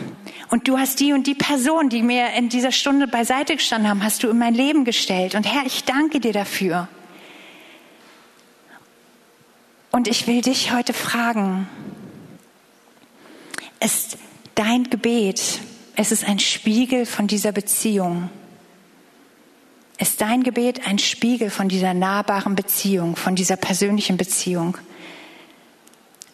Und 0.50 0.68
du 0.68 0.78
hast 0.78 1.00
die 1.00 1.14
und 1.14 1.26
die 1.26 1.34
Person, 1.34 1.88
die 1.88 2.02
mir 2.02 2.34
in 2.34 2.50
dieser 2.50 2.70
Stunde 2.70 3.06
beiseite 3.08 3.56
gestanden 3.56 3.88
haben, 3.88 4.04
hast 4.04 4.22
du 4.22 4.28
in 4.28 4.38
mein 4.38 4.52
Leben 4.52 4.84
gestellt. 4.84 5.34
Und 5.34 5.44
Herr, 5.44 5.64
ich 5.64 5.84
danke 5.84 6.20
dir 6.20 6.34
dafür. 6.34 6.86
Und 9.90 10.06
ich 10.06 10.26
will 10.26 10.42
dich 10.42 10.70
heute 10.70 10.92
fragen, 10.92 11.66
ist 13.80 14.18
dein 14.54 14.84
Gebet, 14.84 15.60
es 15.96 16.24
ein 16.24 16.38
Spiegel 16.38 17.06
von 17.06 17.26
dieser 17.26 17.52
Beziehung. 17.52 18.28
Ist 19.96 20.20
dein 20.20 20.42
Gebet 20.42 20.86
ein 20.86 20.98
Spiegel 20.98 21.48
von 21.48 21.70
dieser 21.70 21.94
nahbaren 21.94 22.54
Beziehung, 22.54 23.16
von 23.16 23.34
dieser 23.34 23.56
persönlichen 23.56 24.18
Beziehung? 24.18 24.76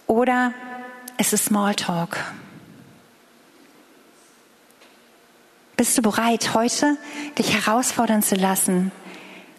Oder 0.06 0.52
ist 1.18 1.32
es 1.32 1.46
Smalltalk? 1.46 2.18
Bist 5.76 5.98
du 5.98 6.02
bereit, 6.02 6.54
heute 6.54 6.96
dich 7.38 7.52
herausfordern 7.52 8.22
zu 8.22 8.34
lassen, 8.34 8.92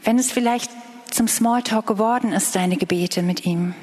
wenn 0.04 0.18
es 0.18 0.32
vielleicht 0.32 0.72
zum 1.12 1.28
Smalltalk 1.28 1.86
geworden 1.86 2.32
ist, 2.32 2.56
deine 2.56 2.78
Gebete 2.78 3.22
mit 3.22 3.46
ihm? 3.46 3.76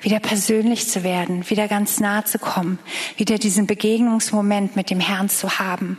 Wieder 0.00 0.20
persönlich 0.20 0.88
zu 0.88 1.02
werden, 1.02 1.48
wieder 1.48 1.68
ganz 1.68 2.00
nah 2.00 2.24
zu 2.24 2.38
kommen, 2.38 2.78
wieder 3.16 3.38
diesen 3.38 3.66
Begegnungsmoment 3.66 4.76
mit 4.76 4.90
dem 4.90 5.00
Herrn 5.00 5.28
zu 5.28 5.58
haben, 5.58 5.98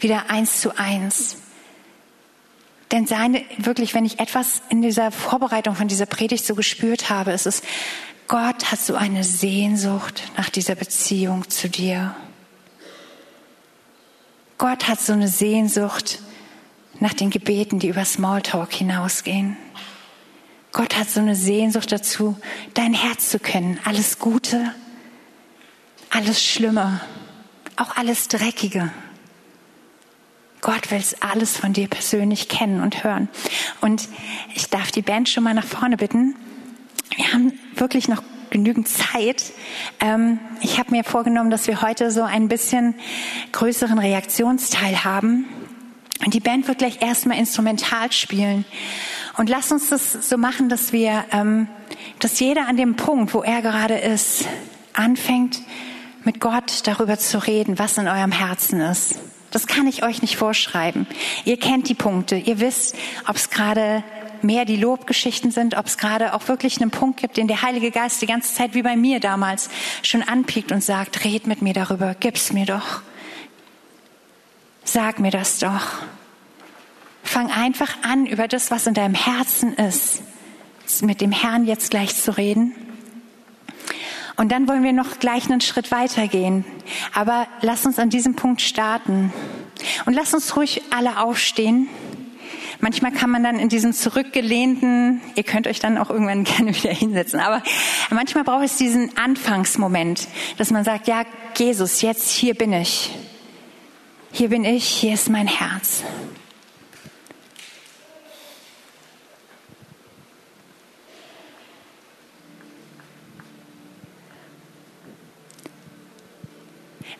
wieder 0.00 0.30
eins 0.30 0.60
zu 0.60 0.76
eins. 0.78 1.38
Denn 2.92 3.06
seine, 3.06 3.42
wirklich, 3.58 3.94
wenn 3.94 4.04
ich 4.04 4.20
etwas 4.20 4.62
in 4.68 4.80
dieser 4.80 5.10
Vorbereitung 5.10 5.74
von 5.74 5.88
dieser 5.88 6.06
Predigt 6.06 6.44
so 6.46 6.54
gespürt 6.54 7.10
habe, 7.10 7.32
ist 7.32 7.46
es, 7.46 7.62
Gott 8.28 8.70
hat 8.70 8.78
so 8.78 8.94
eine 8.94 9.24
Sehnsucht 9.24 10.22
nach 10.36 10.50
dieser 10.50 10.74
Beziehung 10.74 11.48
zu 11.48 11.70
dir. 11.70 12.14
Gott 14.58 14.86
hat 14.86 15.00
so 15.00 15.14
eine 15.14 15.28
Sehnsucht 15.28 16.18
nach 17.00 17.14
den 17.14 17.30
Gebeten, 17.30 17.78
die 17.78 17.88
über 17.88 18.04
Smalltalk 18.04 18.70
hinausgehen. 18.70 19.56
Gott 20.72 20.98
hat 20.98 21.08
so 21.08 21.20
eine 21.20 21.36
Sehnsucht 21.36 21.90
dazu, 21.90 22.36
dein 22.74 22.92
Herz 22.92 23.30
zu 23.30 23.38
kennen. 23.38 23.80
Alles 23.84 24.18
Gute, 24.18 24.74
alles 26.10 26.44
Schlimme, 26.44 27.00
auch 27.76 27.96
alles 27.96 28.28
Dreckige. 28.28 28.92
Gott 30.60 30.90
will 30.90 31.02
alles 31.20 31.56
von 31.56 31.72
dir 31.72 31.88
persönlich 31.88 32.50
kennen 32.50 32.82
und 32.82 33.04
hören. 33.04 33.30
Und 33.80 34.06
ich 34.54 34.68
darf 34.68 34.90
die 34.90 35.02
Band 35.02 35.30
schon 35.30 35.44
mal 35.44 35.54
nach 35.54 35.64
vorne 35.64 35.96
bitten 35.96 36.34
wir 37.16 37.32
haben 37.32 37.52
wirklich 37.74 38.08
noch 38.08 38.22
genügend 38.50 38.88
Zeit. 38.88 39.52
Ähm, 40.00 40.38
ich 40.60 40.78
habe 40.78 40.90
mir 40.90 41.04
vorgenommen, 41.04 41.50
dass 41.50 41.66
wir 41.66 41.82
heute 41.82 42.10
so 42.10 42.22
ein 42.22 42.48
bisschen 42.48 42.94
größeren 43.52 43.98
Reaktionsteil 43.98 45.04
haben. 45.04 45.46
Und 46.24 46.34
die 46.34 46.40
Band 46.40 46.66
wird 46.66 46.78
gleich 46.78 47.00
erstmal 47.00 47.38
instrumental 47.38 48.10
spielen. 48.12 48.64
Und 49.36 49.48
lass 49.48 49.70
uns 49.70 49.90
das 49.90 50.28
so 50.28 50.36
machen, 50.36 50.68
dass 50.68 50.92
wir, 50.92 51.24
ähm, 51.32 51.68
dass 52.18 52.40
jeder 52.40 52.66
an 52.66 52.76
dem 52.76 52.96
Punkt, 52.96 53.34
wo 53.34 53.42
er 53.42 53.62
gerade 53.62 53.94
ist, 53.94 54.46
anfängt, 54.94 55.60
mit 56.24 56.40
Gott 56.40 56.86
darüber 56.86 57.18
zu 57.18 57.38
reden, 57.46 57.78
was 57.78 57.98
in 57.98 58.08
eurem 58.08 58.32
Herzen 58.32 58.80
ist. 58.80 59.20
Das 59.50 59.66
kann 59.66 59.86
ich 59.86 60.02
euch 60.02 60.20
nicht 60.20 60.36
vorschreiben. 60.36 61.06
Ihr 61.44 61.58
kennt 61.58 61.88
die 61.88 61.94
Punkte. 61.94 62.36
Ihr 62.36 62.60
wisst, 62.60 62.96
ob 63.26 63.36
es 63.36 63.48
gerade 63.48 64.02
mehr 64.44 64.64
die 64.64 64.76
Lobgeschichten 64.76 65.50
sind, 65.50 65.76
ob 65.76 65.86
es 65.86 65.98
gerade 65.98 66.34
auch 66.34 66.48
wirklich 66.48 66.80
einen 66.80 66.90
Punkt 66.90 67.20
gibt, 67.20 67.36
den 67.36 67.48
der 67.48 67.62
Heilige 67.62 67.90
Geist 67.90 68.20
die 68.22 68.26
ganze 68.26 68.54
Zeit 68.54 68.74
wie 68.74 68.82
bei 68.82 68.96
mir 68.96 69.20
damals 69.20 69.70
schon 70.02 70.22
anpiekt 70.22 70.72
und 70.72 70.82
sagt, 70.82 71.24
red 71.24 71.46
mit 71.46 71.62
mir 71.62 71.74
darüber, 71.74 72.14
gib's 72.14 72.52
mir 72.52 72.66
doch. 72.66 73.02
Sag 74.84 75.18
mir 75.18 75.30
das 75.30 75.58
doch. 75.58 75.98
Fang 77.22 77.50
einfach 77.50 77.94
an, 78.02 78.26
über 78.26 78.48
das, 78.48 78.70
was 78.70 78.86
in 78.86 78.94
deinem 78.94 79.14
Herzen 79.14 79.74
ist, 79.74 80.22
mit 81.02 81.20
dem 81.20 81.32
Herrn 81.32 81.66
jetzt 81.66 81.90
gleich 81.90 82.16
zu 82.16 82.36
reden. 82.36 82.74
Und 84.36 84.52
dann 84.52 84.68
wollen 84.68 84.84
wir 84.84 84.92
noch 84.92 85.18
gleich 85.18 85.50
einen 85.50 85.60
Schritt 85.60 85.90
weitergehen. 85.90 86.64
Aber 87.12 87.48
lass 87.60 87.84
uns 87.84 87.98
an 87.98 88.08
diesem 88.08 88.36
Punkt 88.36 88.62
starten. 88.62 89.32
Und 90.06 90.14
lass 90.14 90.32
uns 90.32 90.56
ruhig 90.56 90.82
alle 90.90 91.20
aufstehen. 91.20 91.88
Manchmal 92.80 93.10
kann 93.10 93.30
man 93.30 93.42
dann 93.42 93.58
in 93.58 93.68
diesem 93.68 93.92
zurückgelehnten, 93.92 95.20
ihr 95.34 95.42
könnt 95.42 95.66
euch 95.66 95.80
dann 95.80 95.98
auch 95.98 96.10
irgendwann 96.10 96.44
gerne 96.56 96.74
wieder 96.74 96.92
hinsetzen, 96.92 97.40
aber 97.40 97.62
manchmal 98.10 98.44
braucht 98.44 98.64
es 98.64 98.76
diesen 98.76 99.16
Anfangsmoment, 99.16 100.28
dass 100.58 100.70
man 100.70 100.84
sagt, 100.84 101.08
ja, 101.08 101.24
Jesus, 101.56 102.02
jetzt 102.02 102.30
hier 102.30 102.54
bin 102.54 102.72
ich. 102.72 103.10
Hier 104.30 104.50
bin 104.50 104.64
ich, 104.64 104.84
hier 104.86 105.14
ist 105.14 105.28
mein 105.28 105.48
Herz. 105.48 106.04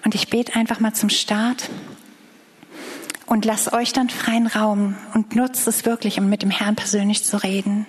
Und 0.04 0.14
ich 0.14 0.28
bete 0.28 0.54
einfach 0.54 0.80
mal 0.80 0.94
zum 0.94 1.10
Start 1.10 1.68
und 3.28 3.44
lasst 3.44 3.72
euch 3.72 3.92
dann 3.92 4.10
freien 4.10 4.46
Raum 4.46 4.96
und 5.14 5.36
nutzt 5.36 5.68
es 5.68 5.84
wirklich, 5.84 6.18
um 6.18 6.28
mit 6.28 6.42
dem 6.42 6.50
Herrn 6.50 6.76
persönlich 6.76 7.24
zu 7.24 7.42
reden. 7.42 7.86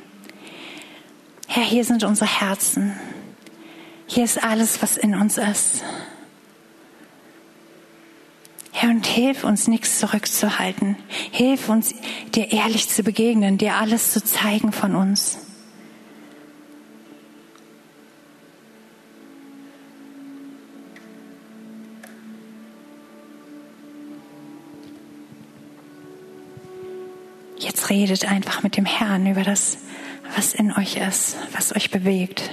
Herr, 1.47 1.63
hier 1.63 1.83
sind 1.83 2.03
unsere 2.03 2.29
Herzen. 2.29 2.93
Hier 4.05 4.23
ist 4.23 4.43
alles, 4.43 4.81
was 4.81 4.97
in 4.97 5.15
uns 5.15 5.37
ist. 5.37 5.83
Herr, 8.71 8.89
und 8.89 9.05
hilf 9.05 9.43
uns, 9.43 9.67
nichts 9.67 9.99
zurückzuhalten. 9.99 10.95
Hilf 11.31 11.69
uns, 11.69 11.95
dir 12.35 12.51
ehrlich 12.51 12.89
zu 12.89 13.03
begegnen, 13.03 13.57
dir 13.57 13.75
alles 13.75 14.11
zu 14.11 14.23
zeigen 14.23 14.71
von 14.71 14.95
uns. 14.95 15.39
Redet 27.89 28.25
einfach 28.25 28.63
mit 28.63 28.77
dem 28.77 28.85
Herrn 28.85 29.27
über 29.27 29.43
das, 29.43 29.79
was 30.35 30.53
in 30.53 30.71
euch 30.71 30.97
ist, 30.97 31.37
was 31.53 31.75
euch 31.75 31.91
bewegt. 31.91 32.51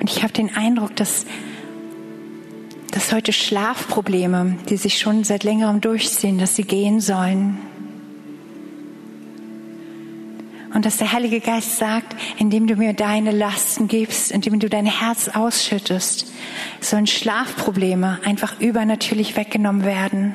Und 0.00 0.10
ich 0.10 0.22
habe 0.22 0.32
den 0.32 0.54
Eindruck, 0.56 0.96
dass, 0.96 1.26
dass 2.90 3.12
heute 3.12 3.32
Schlafprobleme, 3.32 4.56
die 4.68 4.78
sich 4.78 4.98
schon 4.98 5.24
seit 5.24 5.44
längerem 5.44 5.80
durchziehen, 5.80 6.38
dass 6.38 6.56
sie 6.56 6.64
gehen 6.64 7.00
sollen. 7.00 7.58
Und 10.72 10.86
dass 10.86 10.96
der 10.96 11.12
Heilige 11.12 11.40
Geist 11.40 11.76
sagt, 11.76 12.16
indem 12.38 12.66
du 12.66 12.76
mir 12.76 12.94
deine 12.94 13.32
Lasten 13.32 13.88
gibst, 13.88 14.30
indem 14.30 14.58
du 14.58 14.68
dein 14.70 14.86
Herz 14.86 15.28
ausschüttest, 15.28 16.32
sollen 16.80 17.06
Schlafprobleme 17.06 18.20
einfach 18.24 18.58
übernatürlich 18.60 19.36
weggenommen 19.36 19.84
werden. 19.84 20.34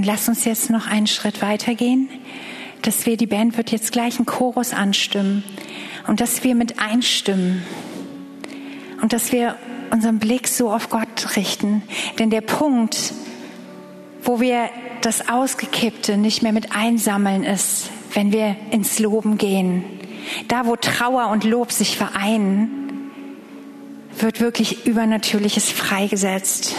Und 0.00 0.06
lass 0.06 0.30
uns 0.30 0.46
jetzt 0.46 0.70
noch 0.70 0.86
einen 0.86 1.06
Schritt 1.06 1.42
weitergehen, 1.42 2.08
dass 2.80 3.04
wir, 3.04 3.18
die 3.18 3.26
Band 3.26 3.58
wird 3.58 3.70
jetzt 3.70 3.92
gleich 3.92 4.16
einen 4.16 4.24
Chorus 4.24 4.72
anstimmen 4.72 5.44
und 6.06 6.22
dass 6.22 6.42
wir 6.42 6.54
mit 6.54 6.78
einstimmen 6.78 7.62
und 9.02 9.12
dass 9.12 9.30
wir 9.30 9.56
unseren 9.90 10.18
Blick 10.18 10.48
so 10.48 10.72
auf 10.72 10.88
Gott 10.88 11.36
richten. 11.36 11.82
Denn 12.18 12.30
der 12.30 12.40
Punkt, 12.40 13.12
wo 14.22 14.40
wir 14.40 14.70
das 15.02 15.28
Ausgekippte 15.28 16.16
nicht 16.16 16.42
mehr 16.42 16.52
mit 16.52 16.74
einsammeln, 16.74 17.44
ist, 17.44 17.90
wenn 18.14 18.32
wir 18.32 18.56
ins 18.70 19.00
Loben 19.00 19.36
gehen. 19.36 19.84
Da, 20.48 20.64
wo 20.64 20.76
Trauer 20.76 21.28
und 21.28 21.44
Lob 21.44 21.72
sich 21.72 21.98
vereinen, 21.98 23.10
wird 24.18 24.40
wirklich 24.40 24.86
Übernatürliches 24.86 25.70
freigesetzt. 25.70 26.74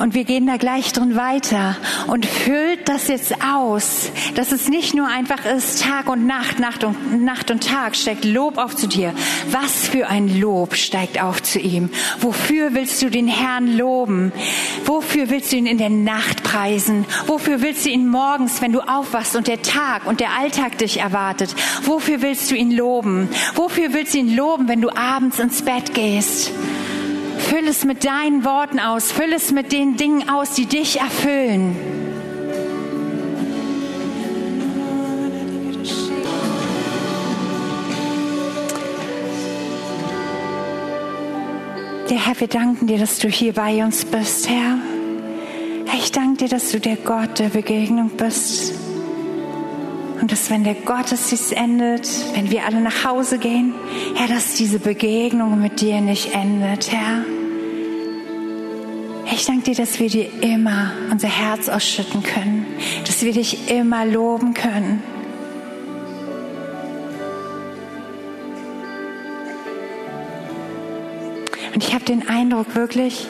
Und 0.00 0.14
wir 0.14 0.24
gehen 0.24 0.46
da 0.46 0.56
gleich 0.56 0.94
drin 0.94 1.14
weiter 1.14 1.76
und 2.06 2.24
füllt 2.24 2.88
das 2.88 3.08
jetzt 3.08 3.34
aus, 3.44 4.10
dass 4.34 4.50
es 4.50 4.66
nicht 4.66 4.94
nur 4.94 5.06
einfach 5.06 5.44
ist, 5.44 5.82
Tag 5.82 6.08
und 6.08 6.26
Nacht, 6.26 6.58
Nacht 6.58 6.84
und, 6.84 7.22
Nacht 7.22 7.50
und 7.50 7.68
Tag 7.68 7.94
steigt 7.94 8.24
Lob 8.24 8.56
auf 8.56 8.74
zu 8.74 8.88
dir. 8.88 9.12
Was 9.50 9.88
für 9.88 10.08
ein 10.08 10.40
Lob 10.40 10.74
steigt 10.74 11.22
auf 11.22 11.42
zu 11.42 11.58
ihm? 11.58 11.90
Wofür 12.18 12.72
willst 12.72 13.02
du 13.02 13.10
den 13.10 13.28
Herrn 13.28 13.76
loben? 13.76 14.32
Wofür 14.86 15.28
willst 15.28 15.52
du 15.52 15.56
ihn 15.56 15.66
in 15.66 15.76
der 15.76 15.90
Nacht 15.90 16.44
preisen? 16.44 17.04
Wofür 17.26 17.60
willst 17.60 17.84
du 17.84 17.90
ihn 17.90 18.08
morgens, 18.08 18.62
wenn 18.62 18.72
du 18.72 18.80
aufwachst 18.80 19.36
und 19.36 19.48
der 19.48 19.60
Tag 19.60 20.06
und 20.06 20.20
der 20.20 20.30
Alltag 20.40 20.78
dich 20.78 20.98
erwartet? 20.98 21.54
Wofür 21.82 22.22
willst 22.22 22.50
du 22.50 22.54
ihn 22.54 22.70
loben? 22.70 23.28
Wofür 23.54 23.92
willst 23.92 24.14
du 24.14 24.18
ihn 24.18 24.34
loben, 24.34 24.66
wenn 24.66 24.80
du 24.80 24.88
abends 24.96 25.38
ins 25.38 25.60
Bett 25.60 25.92
gehst? 25.92 26.52
Füll 27.40 27.66
es 27.66 27.84
mit 27.84 28.04
deinen 28.04 28.44
Worten 28.44 28.78
aus. 28.78 29.10
Füll 29.10 29.32
es 29.32 29.50
mit 29.50 29.72
den 29.72 29.96
Dingen 29.96 30.28
aus, 30.28 30.52
die 30.52 30.66
dich 30.66 31.00
erfüllen. 31.00 31.76
Der 42.08 42.26
Herr, 42.26 42.40
wir 42.40 42.48
danken 42.48 42.86
dir, 42.86 42.98
dass 42.98 43.18
du 43.18 43.28
hier 43.28 43.52
bei 43.52 43.84
uns 43.84 44.04
bist, 44.04 44.48
Herr. 44.48 44.78
Ich 45.94 46.12
danke 46.12 46.44
dir, 46.44 46.48
dass 46.48 46.72
du 46.72 46.80
der 46.80 46.96
Gott 46.96 47.38
der 47.38 47.50
Begegnung 47.50 48.10
bist. 48.16 48.89
Und 50.20 50.30
dass 50.30 50.50
wenn 50.50 50.64
der 50.64 50.74
Gottesdienst 50.74 51.52
endet, 51.52 52.08
wenn 52.34 52.50
wir 52.50 52.66
alle 52.66 52.80
nach 52.80 53.04
Hause 53.04 53.38
gehen, 53.38 53.74
Herr, 54.14 54.28
dass 54.28 54.54
diese 54.54 54.78
Begegnung 54.78 55.60
mit 55.60 55.80
dir 55.80 56.00
nicht 56.02 56.34
endet, 56.34 56.92
Herr. 56.92 57.24
Ich 59.32 59.46
danke 59.46 59.62
dir, 59.62 59.74
dass 59.74 59.98
wir 59.98 60.08
dir 60.10 60.28
immer 60.42 60.92
unser 61.10 61.28
Herz 61.28 61.70
ausschütten 61.70 62.22
können, 62.22 62.66
dass 63.06 63.22
wir 63.22 63.32
dich 63.32 63.70
immer 63.70 64.04
loben 64.04 64.52
können. 64.52 65.02
Und 71.74 71.82
ich 71.82 71.94
habe 71.94 72.04
den 72.04 72.28
Eindruck 72.28 72.74
wirklich, 72.74 73.26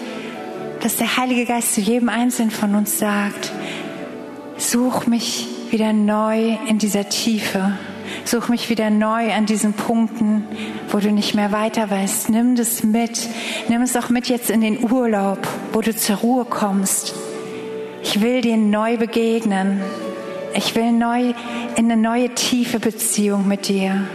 dass 0.80 0.96
der 0.96 1.18
Heilige 1.18 1.44
Geist 1.44 1.74
zu 1.74 1.80
jedem 1.80 2.08
Einzelnen 2.08 2.50
von 2.50 2.74
uns 2.74 2.98
sagt, 2.98 3.52
such 4.56 5.06
mich 5.06 5.46
wieder 5.72 5.92
neu 5.92 6.56
in 6.68 6.78
dieser 6.78 7.08
Tiefe. 7.08 7.72
Such 8.24 8.48
mich 8.48 8.70
wieder 8.70 8.90
neu 8.90 9.32
an 9.32 9.46
diesen 9.46 9.72
Punkten, 9.72 10.44
wo 10.90 10.98
du 10.98 11.12
nicht 11.12 11.34
mehr 11.34 11.52
weiter 11.52 11.90
weißt. 11.90 12.30
Nimm 12.30 12.56
das 12.56 12.82
mit. 12.82 13.28
Nimm 13.68 13.82
es 13.82 13.96
auch 13.96 14.08
mit 14.08 14.28
jetzt 14.28 14.50
in 14.50 14.60
den 14.60 14.90
Urlaub, 14.90 15.38
wo 15.72 15.80
du 15.80 15.94
zur 15.94 16.16
Ruhe 16.16 16.44
kommst. 16.44 17.14
Ich 18.02 18.20
will 18.20 18.40
dir 18.40 18.56
neu 18.56 18.96
begegnen. 18.96 19.80
Ich 20.54 20.74
will 20.74 20.92
neu 20.92 21.32
in 21.76 21.90
eine 21.90 21.96
neue 21.96 22.34
tiefe 22.34 22.80
Beziehung 22.80 23.46
mit 23.46 23.68
dir. 23.68 24.06